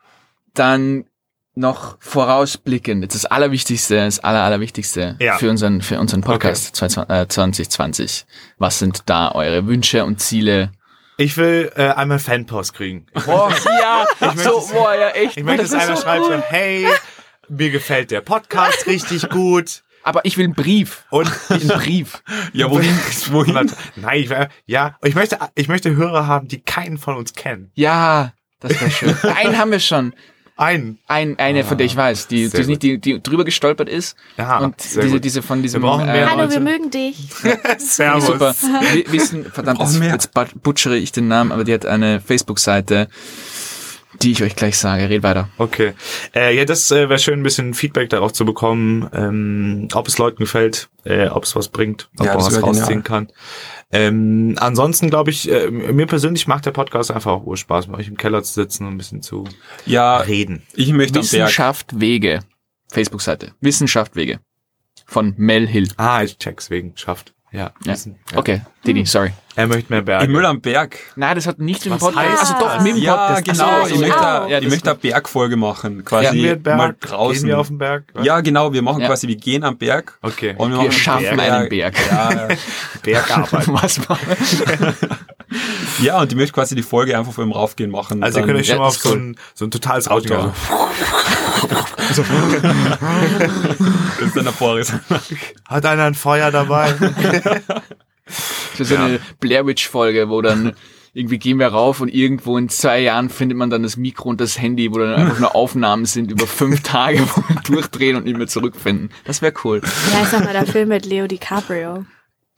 dann 0.53 1.05
noch 1.55 1.97
vorausblickend, 1.99 3.03
jetzt 3.03 3.13
das 3.15 3.25
Allerwichtigste, 3.25 3.95
das 3.97 4.19
Aller, 4.19 4.41
Allerwichtigste 4.43 5.17
Ja. 5.19 5.37
für 5.37 5.49
unseren, 5.49 5.81
für 5.81 5.99
unseren 5.99 6.21
Podcast 6.21 6.75
2020. 6.75 8.25
Was 8.57 8.79
sind 8.79 9.03
da 9.05 9.31
eure 9.33 9.67
Wünsche 9.67 10.03
und 10.03 10.19
Ziele? 10.19 10.71
Ich 11.17 11.37
will 11.37 11.71
äh, 11.75 11.89
einmal 11.89 12.17
Fanpost 12.17 12.73
kriegen. 12.73 13.05
Boah, 13.25 13.51
ja, 13.65 14.07
so, 14.35 14.67
boah, 14.73 14.95
ja, 14.95 15.09
echt. 15.09 15.37
Ich 15.37 15.43
möchte, 15.43 15.63
dass 15.63 15.73
einer 15.73 15.95
schreibt 15.95 16.25
so, 16.25 16.33
hey, 16.49 16.87
mir 17.49 17.69
gefällt 17.69 18.09
der 18.09 18.21
Podcast 18.21 18.87
richtig 18.87 19.29
gut. 19.29 19.82
Aber 20.03 20.25
ich 20.25 20.37
will 20.37 20.45
einen 20.45 20.53
Brief. 20.53 21.03
Und 21.09 21.31
Einen 21.49 21.67
Brief. 21.69 22.21
Ja, 22.53 22.69
wohin? 22.71 22.93
wohin? 23.31 23.71
Nein, 23.95 24.19
ich, 24.19 24.29
will- 24.29 24.47
ja, 24.65 24.97
ich 25.03 25.15
möchte, 25.15 25.37
ich 25.55 25.67
möchte 25.67 25.95
Hörer 25.95 26.27
haben, 26.27 26.47
die 26.47 26.59
keinen 26.61 26.97
von 26.97 27.15
uns 27.15 27.33
kennen. 27.33 27.71
Ja, 27.73 28.33
das 28.59 28.79
wäre 28.79 28.91
schön. 28.91 29.15
Einen 29.35 29.57
haben 29.57 29.71
wir 29.71 29.79
schon. 29.79 30.13
Einen. 30.55 30.99
Ein, 31.07 31.39
eine, 31.39 31.63
von 31.63 31.77
der 31.79 31.87
ich 31.87 31.95
weiß, 31.95 32.27
die, 32.27 32.47
die, 32.47 32.63
nicht, 32.65 32.83
die, 32.83 32.99
die 32.99 33.21
drüber 33.23 33.43
gestolpert 33.43 33.89
ist. 33.89 34.15
Ja, 34.37 34.59
und 34.59 34.79
sehr 34.79 35.03
diese, 35.03 35.19
diese 35.19 35.41
von 35.41 35.63
diesem. 35.63 35.81
brauchen 35.81 36.05
mehr 36.05 36.29
Hallo, 36.29 36.41
Leute. 36.43 36.53
wir 36.53 36.59
mögen 36.59 36.91
dich. 36.91 37.17
Servus. 37.79 38.27
Super. 38.27 38.53
Wir 38.91 39.11
wissen, 39.11 39.45
verdammt, 39.51 39.79
jetzt, 39.79 39.99
mehr. 39.99 40.11
jetzt 40.11 40.31
but- 40.33 40.61
butchere 40.61 40.95
ich 40.95 41.11
den 41.11 41.27
Namen, 41.27 41.51
aber 41.51 41.63
die 41.63 41.73
hat 41.73 41.87
eine 41.87 42.21
Facebook-Seite, 42.21 43.07
die 44.21 44.31
ich 44.31 44.43
euch 44.43 44.55
gleich 44.55 44.77
sage. 44.77 45.09
Red 45.09 45.23
weiter. 45.23 45.49
Okay. 45.57 45.93
Äh, 46.35 46.55
ja, 46.55 46.65
das 46.65 46.91
äh, 46.91 47.09
wäre 47.09 47.19
schön, 47.19 47.39
ein 47.39 47.43
bisschen 47.43 47.73
Feedback 47.73 48.09
darauf 48.09 48.33
zu 48.33 48.45
bekommen, 48.45 49.09
ähm, 49.13 49.87
ob 49.93 50.07
es 50.07 50.17
Leuten 50.17 50.37
gefällt, 50.43 50.89
äh, 51.03 51.27
ob 51.27 51.43
es 51.43 51.55
was 51.55 51.69
bringt, 51.69 52.09
ob 52.19 52.25
Ja, 52.25 52.35
man 52.35 52.45
was 52.45 52.53
wär 52.53 52.61
genial. 52.61 52.79
rausziehen 52.81 53.03
kann. 53.03 53.27
Ähm, 53.91 54.55
ansonsten 54.59 55.09
glaube 55.09 55.29
ich, 55.31 55.51
äh, 55.51 55.69
mir 55.69 56.07
persönlich 56.07 56.47
macht 56.47 56.65
der 56.65 56.71
Podcast 56.71 57.11
einfach 57.11 57.31
auch 57.31 57.43
Urspaß, 57.45 57.87
bei 57.87 57.97
euch 57.97 58.07
im 58.07 58.17
Keller 58.17 58.41
zu 58.43 58.53
sitzen 58.53 58.85
und 58.85 58.93
ein 58.93 58.97
bisschen 58.97 59.21
zu 59.21 59.43
Ja, 59.85 60.17
reden. 60.17 60.63
ich 60.73 60.91
möchte 60.93 61.19
am 61.19 61.25
Berg. 61.25 61.33
Wissenschaft 61.33 61.99
Wege. 61.99 62.39
Facebook-Seite. 62.91 63.53
Wissenschaft 63.61 64.15
Wege. 64.15 64.39
Von 65.05 65.33
Mel 65.37 65.67
Hill. 65.67 65.89
Ah, 65.97 66.23
ich 66.23 66.37
check's 66.37 66.69
wegen 66.69 66.93
schafft. 66.95 67.33
Ja. 67.53 67.71
Ja. 67.85 67.93
ja. 67.93 68.37
Okay, 68.37 68.61
Didi, 68.85 69.05
sorry. 69.05 69.31
Er 69.55 69.67
möchte 69.67 69.93
mehr 69.93 70.01
Berge. 70.01 70.25
Ich 70.25 70.31
will 70.35 70.43
am 70.47 70.59
Berg. 70.59 70.97
Nein, 71.15 71.35
das 71.35 71.45
hat 71.45 71.59
nicht 71.59 71.85
mit 71.85 71.93
dem 71.93 71.99
Podcast. 71.99 72.27
heißt 72.27 72.39
Also 72.41 72.53
doch, 72.59 72.81
mit 72.81 72.95
dem 72.95 73.03
Ja, 73.03 73.15
Podcast. 73.15 73.45
genau. 73.45 73.81
Ich 73.85 73.93
so, 73.93 73.99
möchte, 73.99 74.15
ja. 74.15 74.39
da- 74.39 74.47
Ja, 74.47 74.57
ich 74.59 74.67
möchte 74.69 74.89
eine 74.89 74.97
Bergfolge 74.99 75.55
machen. 75.55 76.03
Quasi 76.03 76.33
wir 76.35 76.55
Berg? 76.55 76.77
mal 76.77 76.95
draußen. 76.99 77.41
Gehen 77.41 77.47
wir 77.49 77.59
auf 77.59 77.67
den 77.67 77.77
Berg? 77.77 78.05
Was? 78.13 78.25
ja, 78.25 78.41
genau. 78.41 78.73
Wir 78.73 78.81
machen 78.81 79.01
Ja. 79.01 79.07
quasi, 79.09 79.27
wir 79.27 79.35
gehen 79.35 79.63
am 79.63 79.77
Berg. 79.77 80.17
Okay. 80.23 80.55
Und 80.57 80.71
wir, 80.71 80.77
Wir 80.79 80.85
machen 80.85 80.91
schaffen 80.91 81.39
einen 81.39 81.69
Berg. 81.69 81.93
Ja, 82.09 82.47
Bergarbeit. 83.03 83.67
Was 83.67 84.09
war 84.09 84.17
ja, 85.99 86.19
und 86.19 86.31
ich 86.31 86.37
möchte 86.37 86.53
quasi 86.53 86.75
die 86.75 86.83
Folge 86.83 87.17
einfach 87.17 87.33
vor 87.33 87.43
dem 87.43 87.51
Raufgehen 87.51 87.91
machen. 87.91 88.23
Also 88.23 88.39
ihr 88.39 88.45
könnt 88.45 88.59
euch 88.59 88.67
schon 88.67 88.75
ja, 88.75 88.81
mal 88.81 88.87
auf 88.87 88.95
ist 88.95 89.03
so 89.03 89.13
ein, 89.13 89.37
so 89.53 89.65
ein 89.65 89.71
totales 89.71 90.07
Auto. 90.07 90.33
Outdoor. 90.35 90.53
Das 92.09 92.19
ist 94.27 94.35
dann 94.35 94.45
der 94.45 94.51
Boris. 94.51 94.93
Hat 95.67 95.85
einer 95.85 96.03
ein 96.03 96.13
Feuer 96.13 96.51
dabei? 96.51 96.93
für 98.25 98.85
so 98.85 98.95
eine 98.95 99.19
Blair 99.39 99.65
Witch 99.65 99.87
Folge, 99.87 100.29
wo 100.29 100.41
dann 100.41 100.73
irgendwie 101.13 101.37
gehen 101.37 101.59
wir 101.59 101.67
rauf 101.67 102.01
und 102.01 102.09
irgendwo 102.09 102.57
in 102.57 102.69
zwei 102.69 102.99
Jahren 102.99 103.29
findet 103.29 103.57
man 103.57 103.69
dann 103.69 103.83
das 103.83 103.97
Mikro 103.97 104.29
und 104.29 104.41
das 104.41 104.59
Handy, 104.59 104.91
wo 104.91 104.97
dann 104.97 105.13
einfach 105.13 105.39
nur 105.39 105.55
Aufnahmen 105.55 106.05
sind 106.05 106.31
über 106.31 106.47
fünf 106.47 106.81
Tage, 106.81 107.19
wo 107.21 107.43
wir 107.47 107.61
durchdrehen 107.61 108.15
und 108.15 108.25
nicht 108.25 108.37
mehr 108.37 108.47
zurückfinden. 108.47 109.11
Das 109.23 109.41
wäre 109.41 109.53
cool. 109.63 109.81
Wie 109.81 110.15
heißt 110.15 110.33
nochmal 110.33 110.53
der 110.53 110.65
Film 110.65 110.89
mit 110.89 111.05
Leo 111.05 111.27
DiCaprio? 111.27 112.05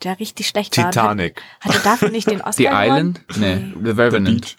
Der 0.04 0.20
richtig 0.20 0.48
schlecht 0.48 0.78
war. 0.78 0.86
und 0.86 0.92
Titanic. 0.92 1.42
Hat, 1.62 1.72
hatte 1.74 1.84
dafür 1.84 2.10
nicht 2.10 2.30
den 2.30 2.42
Oscar 2.42 2.54
The 2.54 2.64
gewonnen? 2.66 2.86
Island? 2.88 3.22
Nee, 3.38 3.74
The 3.84 3.92
Revenant. 3.92 4.56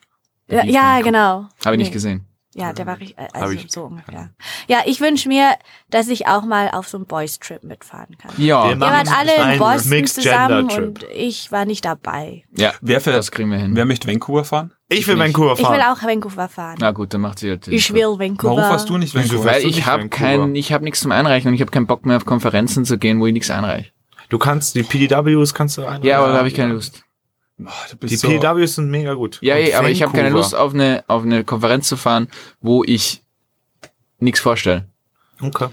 Ja, 0.48 0.64
ja, 0.64 1.00
genau. 1.02 1.46
Habe 1.64 1.74
ich 1.74 1.78
nicht 1.78 1.88
Nee. 1.88 1.92
gesehen. 1.94 2.26
Ja, 2.58 2.72
der 2.72 2.86
war 2.86 2.98
richtig, 2.98 3.18
Hab 3.18 3.34
also 3.34 3.52
ich- 3.52 3.70
so 3.70 3.82
ungefähr. 3.84 4.30
Ja, 4.66 4.78
ich 4.86 5.02
wünsche 5.02 5.28
mir, 5.28 5.56
dass 5.90 6.08
ich 6.08 6.26
auch 6.26 6.42
mal 6.42 6.70
auf 6.70 6.88
so 6.88 6.96
einen 6.96 7.04
Boys-Trip 7.04 7.62
mitfahren 7.64 8.16
kann. 8.16 8.30
Ja, 8.38 8.70
Wir 8.70 8.80
wart 8.80 9.08
alle 9.14 9.52
in 9.52 9.58
Boston 9.58 9.90
Mixed 9.90 10.14
zusammen 10.22 10.70
und 10.70 11.02
ich 11.14 11.52
war 11.52 11.66
nicht 11.66 11.84
dabei. 11.84 12.44
ja, 12.56 12.72
Wer, 12.80 13.02
für, 13.02 13.12
das 13.12 13.30
kriegen 13.30 13.50
wir 13.50 13.58
hin. 13.58 13.76
wer 13.76 13.84
möchte 13.84 14.08
Vancouver 14.08 14.44
fahren? 14.44 14.72
Ich 14.88 15.06
will 15.06 15.16
nicht. 15.16 15.24
Vancouver 15.24 15.52
Ich 15.52 15.58
will 15.58 15.66
fahren. 15.66 15.82
auch 15.98 16.02
Vancouver 16.02 16.48
fahren. 16.48 16.76
Na 16.80 16.92
gut, 16.92 17.12
dann 17.12 17.20
macht 17.20 17.40
sie 17.40 17.50
halt. 17.50 17.68
Ich 17.68 17.92
will 17.92 18.04
Vancouver. 18.18 18.56
Warum 18.56 18.70
fährst 18.70 18.88
du 18.88 18.96
nicht 18.96 19.14
Vancouver? 19.14 19.44
Weil 19.44 19.58
ich 19.66 19.76
nicht 19.76 19.86
habe 19.86 20.08
kein, 20.08 20.54
ich 20.54 20.72
habe 20.72 20.84
nichts 20.84 21.00
zum 21.00 21.12
Einreichen 21.12 21.48
und 21.48 21.54
ich 21.54 21.60
habe 21.60 21.70
keinen 21.72 21.86
Bock 21.86 22.06
mehr 22.06 22.16
auf 22.16 22.24
Konferenzen 22.24 22.86
zu 22.86 22.96
gehen, 22.96 23.20
wo 23.20 23.26
ich 23.26 23.34
nichts 23.34 23.50
einreiche. 23.50 23.90
Du 24.28 24.38
kannst 24.38 24.74
die 24.74 24.82
PDWs 24.82 25.54
kannst 25.54 25.78
du 25.78 25.84
ein. 25.84 26.02
Ja, 26.02 26.18
aber 26.18 26.32
da 26.32 26.38
habe 26.38 26.48
ich 26.48 26.54
keine 26.54 26.72
Lust. 26.72 27.02
Boah, 27.58 27.72
du 27.90 27.96
bist 27.96 28.12
Die 28.12 28.16
so, 28.16 28.28
PDWs 28.28 28.74
sind 28.74 28.90
mega 28.90 29.14
gut. 29.14 29.38
Ja, 29.40 29.54
Und 29.54 29.60
eh, 29.62 29.74
aber 29.74 29.88
ich 29.88 30.02
habe 30.02 30.12
keine. 30.12 30.30
Lust 30.30 30.54
auf 30.54 30.74
eine 30.74 31.04
auf 31.06 31.22
eine 31.22 31.44
Konferenz 31.44 31.88
zu 31.88 31.96
fahren, 31.96 32.28
wo 32.60 32.84
ich 32.84 33.22
nichts 34.18 34.40
vorstelle. 34.40 34.88
Okay. 35.40 35.68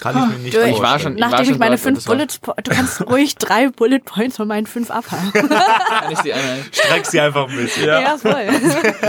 Kann 0.00 0.16
ich 0.16 0.36
mir 0.36 0.42
nicht 0.44 0.56
Du, 0.56 0.60
Ich 0.66 0.80
war 0.80 0.98
schon- 0.98 1.16
ich 1.16 1.22
war 1.22 1.30
Nachdem 1.30 1.44
schon 1.46 1.54
ich 1.54 1.60
meine 1.60 1.78
fünf 1.78 2.06
war- 2.06 2.14
Bullet 2.16 2.26
Po- 2.42 2.54
du 2.62 2.70
kannst 2.70 3.00
ruhig 3.06 3.34
drei 3.36 3.68
Bullet 3.68 4.00
Points 4.00 4.36
von 4.36 4.48
meinen 4.48 4.66
fünf 4.66 4.90
abhaken. 4.90 5.32
Kann 5.48 6.12
ich 6.12 6.18
die 6.20 6.32
einreichen? 6.32 6.66
Streck 6.72 7.06
sie 7.06 7.20
einfach 7.20 7.48
ein 7.48 7.56
bisschen. 7.56 7.86
ja. 7.86 8.16
voll. 8.18 8.46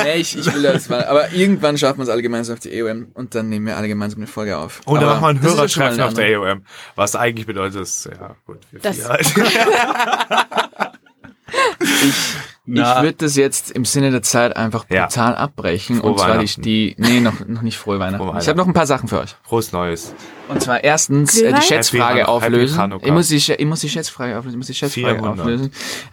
Nee, 0.03 0.15
ich, 0.15 0.37
ich 0.37 0.53
will 0.53 0.61
das 0.63 0.89
mal. 0.89 1.05
Aber 1.05 1.31
irgendwann 1.31 1.77
schaffen 1.77 1.99
wir 1.99 2.03
es 2.03 2.09
alle 2.09 2.21
gemeinsam 2.21 2.53
auf 2.55 2.59
die 2.59 2.73
EOM 2.77 3.07
und 3.13 3.35
dann 3.35 3.49
nehmen 3.49 3.65
wir 3.67 3.77
alle 3.77 3.87
gemeinsam 3.87 4.19
eine 4.19 4.27
Folge 4.27 4.57
auf. 4.57 4.81
Und 4.85 5.01
dann 5.01 5.09
machen 5.09 5.21
wir 5.21 5.27
ein 5.29 5.41
das 5.41 5.53
ist 5.53 5.59
ja 5.59 5.67
schon 5.69 5.83
mal 5.83 5.97
Hörertreffen 5.97 6.07
auf 6.07 6.13
der 6.13 6.37
AOM. 6.39 6.61
Was 6.95 7.15
eigentlich 7.15 7.47
bedeutet, 7.47 7.81
ist, 7.81 8.05
ja, 8.05 8.35
gut, 8.45 8.59
wir 8.71 8.79
Das- 8.79 8.95
vier 8.95 9.09
halt. 9.09 9.25
Na. 12.67 12.97
Ich 12.97 13.03
würde 13.03 13.17
das 13.19 13.35
jetzt 13.35 13.69
im 13.71 13.85
Sinne 13.85 14.09
der 14.11 14.23
Zeit 14.23 14.55
einfach 14.57 14.85
Ja. 14.89 15.05
brutal 15.05 15.35
abbrechen. 15.35 15.97
Frohe 15.99 16.11
und 16.11 16.17
zwar 16.19 16.29
die, 16.31 16.37
Weihnachten. 16.39 16.61
die 16.63 16.95
nee, 16.97 17.19
noch, 17.19 17.45
noch 17.47 17.61
nicht 17.61 17.77
frohe 17.77 17.99
Weihnachten. 17.99 18.25
Frohe 18.27 18.39
Ich 18.39 18.47
habe 18.47 18.57
noch 18.57 18.65
ein 18.65 18.73
paar 18.73 18.87
Sachen 18.87 19.07
für 19.07 19.19
euch. 19.19 19.35
Frohes 19.43 19.71
Neues. 19.71 20.15
Und 20.47 20.61
zwar 20.61 20.83
erstens 20.83 21.39
äh, 21.39 21.53
die 21.53 21.61
Schätzfrage 21.61 22.27
auflösen. 22.27 22.99
Ich 23.03 23.11
muss, 23.11 23.27
die, 23.27 23.35
ich 23.37 23.65
muss 23.65 23.81
die 23.81 23.89
Schätzfrage 23.89 24.37
auflösen. 24.37 24.55
Ich 24.55 24.57
muss 24.57 24.67
die 24.67 24.73
Schätzfrage 24.73 25.15
400. 25.15 25.39
auflösen. 25.39 25.71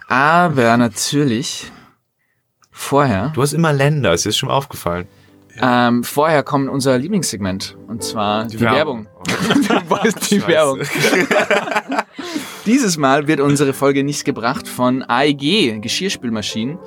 Aber 0.09 0.77
natürlich 0.77 1.73
vorher, 2.71 3.31
Du 3.35 3.41
hast 3.43 3.53
immer 3.55 3.73
Länder, 3.73 4.13
ist 4.13 4.25
dir 4.25 4.29
das 4.29 4.37
schon 4.37 4.49
mal 4.49 4.55
aufgefallen? 4.57 5.07
ähm, 5.61 6.03
vorher 6.05 6.43
kommt 6.43 6.69
unser 6.71 6.97
Lieblingssegment. 6.99 7.77
Und 7.87 8.03
zwar 8.03 8.45
die, 8.47 8.59
Werbung. 8.61 9.07
Was 9.89 10.05
ist 10.05 10.31
die 10.31 10.41
Scheiße. 10.41 10.49
Werbung? 10.49 10.81
Dieses 12.67 12.97
Mal 12.97 13.27
wird 13.27 13.41
unsere 13.41 13.73
Folge 13.73 14.05
nicht 14.05 14.25
gebracht 14.25 14.69
von 14.69 15.03
AEG 15.03 15.81
Geschirrspülmaschinen. 15.81 16.79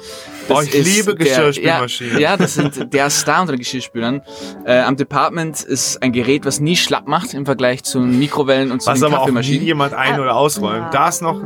Boah, 0.47 0.63
ich 0.63 0.71
liebe 0.73 1.15
der- 1.15 1.25
Geschirrspülmaschinen. 1.25 2.13
Ja, 2.13 2.19
ja, 2.31 2.37
das 2.37 2.53
sind 2.55 2.93
der 2.93 3.09
Star 3.09 3.41
unter 3.41 3.53
den 3.53 3.59
Geschirrspülern. 3.59 4.21
Äh, 4.65 4.79
am 4.79 4.95
Department 4.95 5.61
ist 5.63 6.01
ein 6.01 6.13
Gerät, 6.13 6.45
was 6.45 6.59
nie 6.59 6.77
schlapp 6.77 7.07
macht 7.07 7.33
im 7.33 7.45
Vergleich 7.45 7.83
zu 7.83 7.99
Mikrowellen 7.99 8.71
und 8.71 8.81
zu 8.81 8.89
Was 8.89 8.99
den 8.99 9.05
aber 9.07 9.15
auch 9.17 9.25
nie 9.25 9.33
Kaffeemaschinen. 9.33 9.65
jemand 9.65 9.93
ein- 9.93 10.19
oder 10.19 10.35
ausräumt. 10.35 10.77
Ja. 10.85 10.89
Da 10.91 11.09
ist 11.09 11.21
noch, 11.21 11.41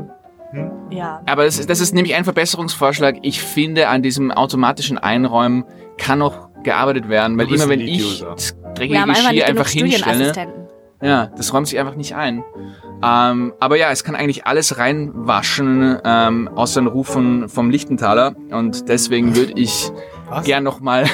Ja. 0.91 1.21
Aber 1.27 1.45
das 1.45 1.57
ist, 1.59 1.69
das 1.69 1.79
ist 1.79 1.93
nämlich 1.93 2.15
ein 2.15 2.23
Verbesserungsvorschlag. 2.23 3.17
Ich 3.23 3.41
finde, 3.41 3.87
an 3.87 4.01
diesem 4.03 4.31
automatischen 4.31 4.97
Einräumen 4.97 5.63
kann 5.97 6.19
noch 6.19 6.49
gearbeitet 6.63 7.07
werden, 7.09 7.37
weil 7.37 7.51
immer 7.53 7.69
wenn 7.69 7.79
ich 7.81 8.19
das 8.21 8.55
dreckige 8.75 8.99
einfach 8.99 9.15
Geschirr 9.15 9.31
genug 9.31 9.43
einfach 9.49 9.67
hinstelle, 9.69 10.03
Studienassistenten. 10.03 10.67
ja, 11.01 11.27
das 11.37 11.53
räumt 11.53 11.67
sich 11.67 11.79
einfach 11.79 11.95
nicht 11.95 12.15
ein. 12.15 12.43
Ähm, 13.03 13.53
aber 13.59 13.77
ja, 13.77 13.91
es 13.91 14.03
kann 14.03 14.15
eigentlich 14.15 14.45
alles 14.45 14.77
reinwaschen, 14.77 15.99
ähm, 16.03 16.49
außer 16.53 16.81
den 16.81 16.87
Ruf 16.87 17.07
von, 17.07 17.47
vom 17.49 17.69
Lichtenthaler. 17.69 18.35
Und 18.51 18.89
deswegen 18.89 19.35
würde 19.35 19.53
ich 19.55 19.91
Was? 20.29 20.45
gern 20.45 20.63
nochmal 20.63 21.05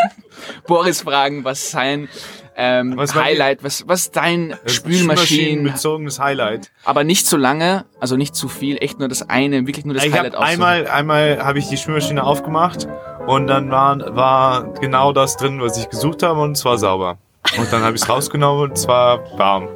Boris 0.66 1.02
fragen, 1.02 1.44
was 1.44 1.70
sein 1.70 2.08
ähm, 2.56 2.94
Was 2.96 3.14
Highlight, 3.14 3.62
was, 3.62 3.86
was 3.86 4.10
dein 4.10 4.54
Das 4.64 4.72
Spülmaschinen, 4.74 5.64
bezogenes 5.64 6.18
Highlight. 6.18 6.70
aber 6.84 7.04
nicht 7.04 7.26
zu 7.26 7.36
lange, 7.36 7.84
also 8.00 8.16
nicht 8.16 8.34
zu 8.34 8.48
viel, 8.48 8.78
echt 8.80 8.98
nur 8.98 9.08
das 9.08 9.28
eine, 9.28 9.66
wirklich 9.66 9.84
nur 9.84 9.94
das 9.94 10.04
Ich 10.04 10.12
Highlight 10.12 10.34
hab 10.36 10.42
einmal, 10.42 10.86
einmal 10.88 11.44
habe 11.44 11.58
ich 11.58 11.68
die 11.68 11.76
Spülmaschine 11.76 12.24
aufgemacht 12.24 12.88
und 13.26 13.46
dann 13.46 13.70
war, 13.70 14.16
war 14.16 14.72
genau 14.80 15.12
das 15.12 15.36
drin, 15.36 15.60
was 15.60 15.76
ich 15.76 15.90
gesucht 15.90 16.22
habe 16.22 16.40
und 16.40 16.52
es 16.52 16.64
war 16.64 16.78
sauber. 16.78 17.18
Und 17.58 17.72
dann 17.72 17.82
habe 17.82 17.96
ich 17.96 18.02
es 18.02 18.08
rausgenommen 18.08 18.64
und 18.70 18.72
es 18.78 18.86
war 18.86 19.20
warm. 19.38 19.68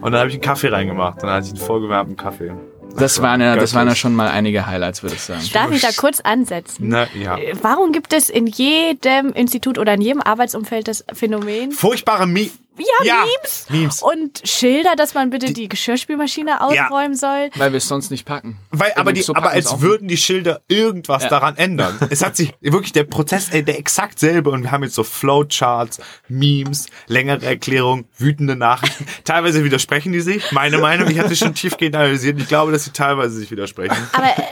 Und 0.00 0.12
dann 0.12 0.20
habe 0.20 0.28
ich 0.28 0.34
einen 0.34 0.42
Kaffee 0.42 0.68
reingemacht. 0.68 1.22
Dann 1.22 1.30
hatte 1.30 1.46
ich 1.46 1.52
einen 1.52 1.60
vorgewärmten 1.60 2.16
Kaffee. 2.16 2.52
Das 2.96 3.22
waren 3.22 3.40
ja, 3.40 3.56
das 3.56 3.74
waren 3.74 3.86
ja 3.86 3.94
schon 3.94 4.14
mal 4.14 4.28
einige 4.28 4.66
Highlights, 4.66 5.02
würde 5.02 5.14
ich 5.14 5.22
sagen. 5.22 5.42
Darf 5.52 5.70
ich 5.70 5.82
da 5.82 5.88
kurz 5.96 6.20
ansetzen? 6.20 6.88
Na, 6.88 7.06
ja. 7.14 7.36
Äh, 7.36 7.54
Warum 7.62 7.92
gibt 7.92 8.12
es 8.12 8.28
in 8.28 8.46
jedem 8.46 9.32
Institut 9.34 9.78
oder 9.78 9.94
in 9.94 10.00
jedem 10.00 10.20
Arbeitsumfeld 10.20 10.88
das 10.88 11.04
Phänomen? 11.12 11.70
Furchtbare 11.70 12.26
Mi 12.26 12.50
Ja, 12.78 13.04
Ja, 13.04 13.24
Memes. 13.24 13.66
Memes. 13.68 14.02
Und 14.02 14.42
Schilder, 14.44 14.94
dass 14.96 15.14
man 15.14 15.30
bitte 15.30 15.52
die 15.52 15.68
Geschirrspülmaschine 15.68 16.60
ausräumen 16.60 17.14
soll. 17.16 17.50
Weil 17.56 17.72
wir 17.72 17.78
es 17.78 17.88
sonst 17.88 18.10
nicht 18.10 18.24
packen. 18.24 18.58
Weil, 18.70 18.92
aber, 18.96 19.12
die, 19.12 19.22
So 19.22 19.32
aber 19.34 19.42
packen 19.48 19.56
wir's 19.56 19.66
als 19.72 19.80
würden 19.80 20.08
die 20.08 20.16
Schilder 20.16 20.60
irgendwas 20.68 21.24
Ja. 21.24 21.28
daran 21.28 21.56
ändern. 21.56 21.98
Es 22.10 22.24
hat 22.24 22.36
sich 22.36 22.52
wirklich 22.60 22.92
der 22.92 23.04
Prozess, 23.04 23.48
ey, 23.50 23.62
der 23.62 23.78
exakt 23.78 24.18
selbe 24.18 24.50
und 24.50 24.62
wir 24.62 24.70
haben 24.70 24.82
jetzt 24.82 24.94
so 24.94 25.04
Flowcharts, 25.04 26.00
Memes, 26.28 26.86
längere 27.06 27.44
Erklärungen, 27.44 28.06
wütende 28.16 28.56
Nachrichten. 28.56 29.06
Teilweise 29.24 29.62
widersprechen 29.64 30.12
die 30.12 30.20
sich. 30.20 30.50
Meine 30.52 30.78
Meinung, 30.78 31.08
ich 31.10 31.18
hatte 31.18 31.36
schon 31.36 31.54
tiefgehend 31.54 31.96
analysiert. 31.96 32.38
Ich 32.40 32.48
glaube, 32.48 32.72
dass 32.72 32.84
sie 32.84 32.92
teilweise 32.92 33.36
sich 33.36 33.50
widersprechen. 33.50 33.96
Aber 34.12 34.26
äh, 34.26 34.42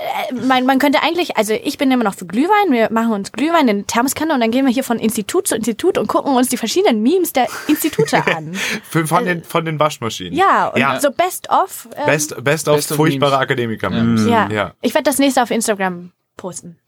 man, 0.46 0.66
man 0.66 0.78
könnte 0.78 1.02
eigentlich, 1.02 1.36
also 1.36 1.52
ich 1.54 1.78
bin 1.78 1.90
immer 1.90 2.04
noch 2.04 2.14
für 2.14 2.26
Glühwein. 2.26 2.72
Wir 2.72 2.90
machen 2.92 3.12
uns 3.12 3.32
Glühwein 3.32 3.68
in 3.68 3.86
Thermoskanne 3.86 4.34
und 4.34 4.40
dann 4.40 4.50
gehen 4.50 4.66
wir 4.66 4.72
hier 4.72 4.84
von 4.84 4.98
Institut 4.98 5.48
zu 5.48 5.56
Institut 5.56 5.98
und 5.98 6.06
gucken 6.06 6.34
uns 6.34 6.48
die 6.48 6.56
verschiedenen 6.56 7.02
Memes 7.02 7.32
der 7.32 7.46
Institute 7.68 8.16
an. 8.36 8.54
Von, 8.90 9.24
den, 9.24 9.44
von 9.44 9.64
den 9.64 9.78
Waschmaschinen. 9.80 10.32
Ja, 10.34 10.68
und 10.68 10.80
Ja. 10.80 11.00
so 11.00 11.10
Best 11.10 11.48
of. 11.50 11.88
ähm, 11.96 12.06
Best, 12.06 12.44
best 12.44 12.68
of 12.68 12.76
Best 12.76 12.90
of 12.92 12.96
furchtbare 12.96 13.32
Memes. 13.32 13.42
Akademiker. 13.42 13.90
ja. 14.28 14.48
ja. 14.50 14.74
Ich 14.82 14.94
werde 14.94 15.04
das 15.04 15.18
nächste 15.18 15.42
auf 15.42 15.50
Instagram 15.50 16.12
posten. 16.36 16.78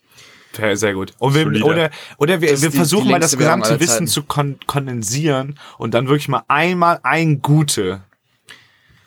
Sehr, 0.52 0.76
sehr 0.76 0.94
gut. 0.94 1.12
Und 1.18 1.34
wir, 1.34 1.46
oder 1.64 1.90
oder 2.16 2.40
wir, 2.40 2.48
wir 2.60 2.70
die- 2.70 2.76
versuchen 2.76 3.04
die 3.06 3.12
mal 3.12 3.20
das 3.20 3.36
gesamte 3.36 3.78
Wissen 3.80 3.88
Zeiten. 3.92 4.06
zu 4.08 4.22
kon 4.24 4.58
kondensieren 4.66 5.58
und 5.76 5.94
dann 5.94 6.08
wirklich 6.08 6.28
mal 6.28 6.42
einmal 6.48 6.98
ein 7.02 7.42
gute. 7.42 8.00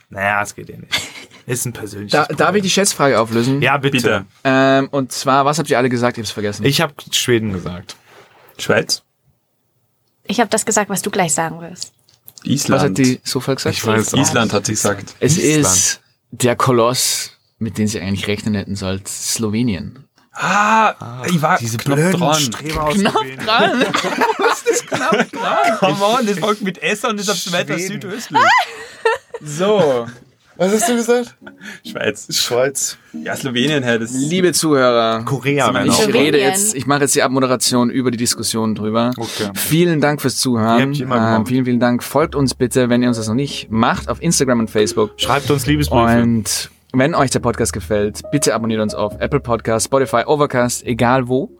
Naja, 0.10 0.41
es 0.41 0.56
geht 0.56 0.70
ja 0.70 0.78
nicht. 0.78 0.94
Ist 1.52 1.66
ein 1.66 1.74
persönliches 1.74 2.12
Da, 2.28 2.34
darf 2.34 2.56
ich 2.56 2.62
die 2.64 2.70
Schätzfrage 2.70 3.20
auflösen? 3.20 3.62
Ja, 3.62 3.78
bitte. 3.78 3.98
Bitte. 3.98 4.26
Ähm, 4.44 4.88
und 4.92 5.12
zwar, 5.12 5.44
was 5.46 5.60
habt 5.60 5.70
ihr 5.70 5.78
alle 5.78 5.90
gesagt? 5.90 6.18
Ich 6.18 6.24
hab's 6.24 6.32
vergessen. 6.32 6.66
Ich 6.66 6.80
habe 6.82 6.94
Schweden 7.12 7.52
gesagt. 7.52 7.96
Schweiz? 8.58 9.04
Ich 10.26 10.40
habe 10.40 10.50
das 10.50 10.66
gesagt, 10.66 10.90
was 10.90 11.02
du 11.02 11.12
gleich 11.12 11.34
sagen 11.34 11.60
wirst. 11.62 11.92
Island. 12.44 12.82
was 12.82 12.90
hat 12.90 12.98
die 12.98 13.20
Sofa 13.24 13.54
gesagt? 13.56 13.76
Ich 13.76 13.86
weiß. 13.86 14.14
Island 14.14 14.54
hat 14.54 14.66
sie 14.66 14.72
gesagt. 14.74 15.14
Es 15.20 15.38
Island. 15.38 15.66
ist 15.66 16.02
der 16.32 16.56
Koloss, 16.56 17.32
mit 17.60 17.78
dem 17.78 17.88
sie 17.88 18.00
eigentlich 18.00 18.28
rechnen 18.28 18.54
hätten 18.56 18.76
sollt, 18.76 19.08
Slowenien. 19.08 20.06
Ah, 20.34 21.24
ich 21.28 21.42
war 21.42 21.58
Diese 21.58 21.78
knapp 21.78 21.98
blöden 21.98 22.20
dran. 22.22 22.40
Streber 22.40 22.84
aus 22.86 22.94
Knapp 22.96 23.14
Slowenien. 23.14 23.40
dran. 23.46 23.84
Come 25.80 26.04
on, 26.06 26.26
das 26.26 26.40
folgt 26.40 26.62
mit 26.62 26.82
S 26.82 27.04
und 27.04 27.20
ist 27.20 27.30
auf 27.30 27.52
weiter 27.52 27.74
Schweden. 27.74 28.02
südöstlich. 28.02 28.40
So. 29.42 30.08
Was 30.58 30.74
hast 30.74 30.90
du 30.90 30.96
gesagt? 30.96 31.36
Schweiz. 31.88 32.28
Schweiz. 32.30 32.98
Ja, 33.14 33.36
Slowenien, 33.36 33.84
hey, 33.84 33.98
das 34.00 34.12
Liebe 34.14 34.52
Zuhörer, 34.52 35.24
Korea, 35.24 35.72
Männer. 35.72 35.92
ich 35.92 36.14
rede 36.14 36.40
jetzt, 36.40 36.76
ich 36.76 36.86
mache 36.86 37.02
jetzt 37.02 37.16
die 37.16 37.24
Abmoderation 37.24 37.90
über 37.90 38.12
die 38.12 38.18
Diskussion 38.18 38.76
drüber. 38.76 39.12
Okay. 39.18 39.50
Vielen 39.56 40.02
Dank 40.02 40.22
fürs 40.22 40.38
Zuhören. 40.38 40.82
Ähm, 40.82 40.94
gemacht. 40.94 41.48
vielen, 41.48 41.66
vielen 41.66 41.80
Dank. 41.80 42.04
Folgt 42.04 42.36
uns 42.36 42.54
bitte, 42.54 42.90
wenn 42.90 43.02
ihr 43.02 43.08
uns 43.08 43.18
das 43.18 43.28
noch 43.28 43.36
nicht 43.36 43.72
macht, 43.72 44.10
auf 44.10 44.22
Instagram 44.22 44.60
und 44.60 44.70
Facebook. 44.70 45.12
Schreibt 45.18 45.50
uns 45.50 45.66
Liebesbriefe. 45.66 46.22
Und 46.22 46.70
wenn 46.94 47.16
euch 47.16 47.32
der 47.32 47.40
Podcast 47.40 47.72
gefällt, 47.74 48.22
bitte 48.32 48.54
abonniert 48.54 48.82
uns 48.82 48.94
auf 48.94 49.16
Apple 49.20 49.40
Podcast, 49.40 49.86
Spotify, 49.86 50.24
Overcast, 50.26 50.86
egal 50.86 51.28
wo. 51.28 51.58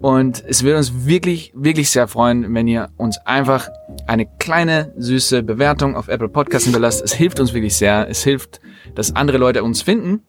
Und 0.00 0.44
es 0.46 0.62
würde 0.62 0.78
uns 0.78 1.06
wirklich, 1.06 1.52
wirklich 1.54 1.90
sehr 1.90 2.06
freuen, 2.06 2.54
wenn 2.54 2.68
ihr 2.68 2.90
uns 2.96 3.18
einfach 3.24 3.68
eine 4.06 4.26
kleine, 4.38 4.92
süße 4.96 5.42
Bewertung 5.42 5.96
auf 5.96 6.08
Apple 6.08 6.28
Podcast 6.28 6.66
hinterlasst. 6.66 7.02
Es 7.02 7.12
hilft 7.12 7.40
uns 7.40 7.52
wirklich 7.52 7.76
sehr. 7.76 8.08
Es 8.08 8.22
hilft, 8.22 8.60
dass 8.94 9.16
andere 9.16 9.38
Leute 9.38 9.64
uns 9.64 9.82
finden. 9.82 10.22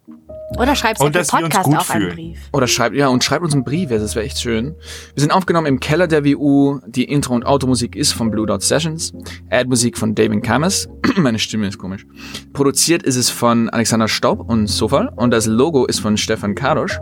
Oder 0.57 0.73
wir 0.75 1.19
uns 1.19 1.27
Podcast 1.27 1.63
gut 1.63 1.77
auch 1.77 1.89
einen. 1.89 2.09
Brief. 2.09 2.39
Oder 2.51 2.67
schreibt, 2.67 2.95
ja, 2.95 3.07
und 3.07 3.23
schreibt 3.23 3.43
uns 3.43 3.53
einen 3.53 3.63
Brief, 3.63 3.89
das 3.89 4.15
wäre 4.15 4.25
echt 4.25 4.39
schön. 4.39 4.75
Wir 5.13 5.21
sind 5.21 5.31
aufgenommen 5.31 5.67
im 5.67 5.79
Keller 5.79 6.07
der 6.07 6.25
WU. 6.25 6.79
Die 6.87 7.03
Intro- 7.03 7.35
und 7.35 7.45
Automusik 7.45 7.95
ist 7.95 8.13
von 8.13 8.31
Blue 8.31 8.47
Dot 8.47 8.63
Sessions. 8.63 9.13
Ad-Musik 9.49 9.97
von 9.97 10.15
David 10.15 10.43
Kammers. 10.43 10.89
Meine 11.15 11.39
Stimme 11.39 11.67
ist 11.67 11.77
komisch. 11.77 12.05
Produziert 12.53 13.03
ist 13.03 13.15
es 13.15 13.29
von 13.29 13.69
Alexander 13.69 14.07
Staub 14.07 14.49
und 14.49 14.67
Sofal. 14.67 15.11
Und 15.15 15.31
das 15.31 15.45
Logo 15.45 15.85
ist 15.85 15.99
von 15.99 16.17
Stefan 16.17 16.55
Kadosch. 16.55 16.99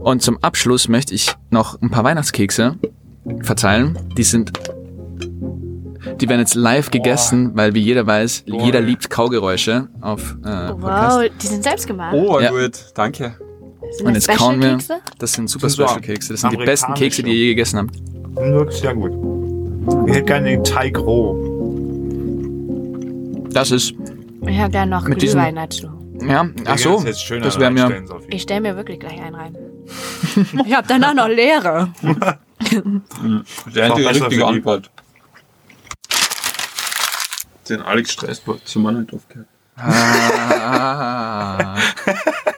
Und 0.00 0.22
zum 0.22 0.42
Abschluss 0.42 0.88
möchte 0.88 1.14
ich 1.14 1.34
noch 1.50 1.80
ein 1.82 1.90
paar 1.90 2.04
Weihnachtskekse 2.04 2.78
verteilen. 3.42 3.98
Die 4.16 4.22
sind, 4.22 4.52
die 6.20 6.28
werden 6.28 6.40
jetzt 6.40 6.54
live 6.54 6.90
gegessen, 6.90 7.52
weil 7.54 7.74
wie 7.74 7.80
jeder 7.80 8.06
weiß, 8.06 8.44
jeder 8.46 8.80
liebt 8.80 9.10
Kaugeräusche 9.10 9.88
auf 10.00 10.36
äh, 10.44 10.68
Podcast. 10.72 11.18
Wow, 11.18 11.28
die 11.42 11.46
sind 11.46 11.62
selbst 11.62 11.86
gemacht. 11.86 12.14
Oh, 12.14 12.40
Ja. 12.40 12.50
gut. 12.50 12.72
Danke. 12.94 13.36
sind 13.92 14.06
Und 14.06 14.16
das 14.16 14.26
jetzt 14.26 14.38
kauen 14.38 14.60
wir. 14.60 14.78
Special-Kekse? 14.80 14.94
Das 15.18 15.32
sind 15.32 15.48
super 15.50 15.66
Das 15.66 15.72
sind 15.76 15.86
so 15.86 15.92
Special 15.94 16.00
Kekse. 16.00 16.32
Das 16.32 16.40
sind 16.40 16.52
die 16.52 16.56
besten 16.56 16.86
amerikanische. 16.86 17.04
Kekse, 17.16 17.22
die 17.22 17.30
ihr 17.30 17.36
je 17.36 17.46
gegessen 17.54 17.78
habt. 17.78 17.90
Wirklich 18.34 18.80
sehr 18.80 18.94
gut. 18.94 19.12
Ich 20.08 20.14
hätte 20.14 20.24
gerne 20.24 20.48
den 20.50 20.64
Teig 20.64 20.98
roh. 20.98 21.36
Das 23.50 23.70
ist, 23.70 23.94
Ich 24.46 24.58
habe 24.58 24.70
gerne 24.72 24.90
noch 24.90 25.06
Mit 25.06 25.22
diesem- 25.22 25.38
Glühwein 25.40 25.54
dazu. 25.56 25.88
ja, 26.20 26.48
ach 26.66 26.78
so, 26.78 26.90
Das, 26.94 27.00
ist 27.00 27.06
jetzt 27.06 27.22
schöner 27.22 27.44
das 27.44 27.58
wäre 27.58 27.70
mir. 27.70 28.02
Ich 28.28 28.42
stelle 28.42 28.60
mir 28.60 28.76
wirklich 28.76 28.98
gleich 29.00 29.20
einen 29.22 29.34
rein. 29.34 29.56
ich 30.66 30.74
habe 30.74 30.86
danach 30.88 31.14
noch 31.14 31.28
leere. 31.28 31.88
Der 32.02 33.92
Auch 33.92 33.96
einzige 33.96 34.08
besser 34.08 34.08
richtige 34.08 34.24
für 34.24 34.30
die. 34.30 34.42
Antwort 34.42 34.90
den 37.68 37.82
Alex 37.82 38.12
Streisbach 38.12 38.60
zu 38.64 38.78
Mannheit 38.80 39.12
halt 39.12 39.14
aufgehört. 39.14 39.48
Ah. 39.76 40.96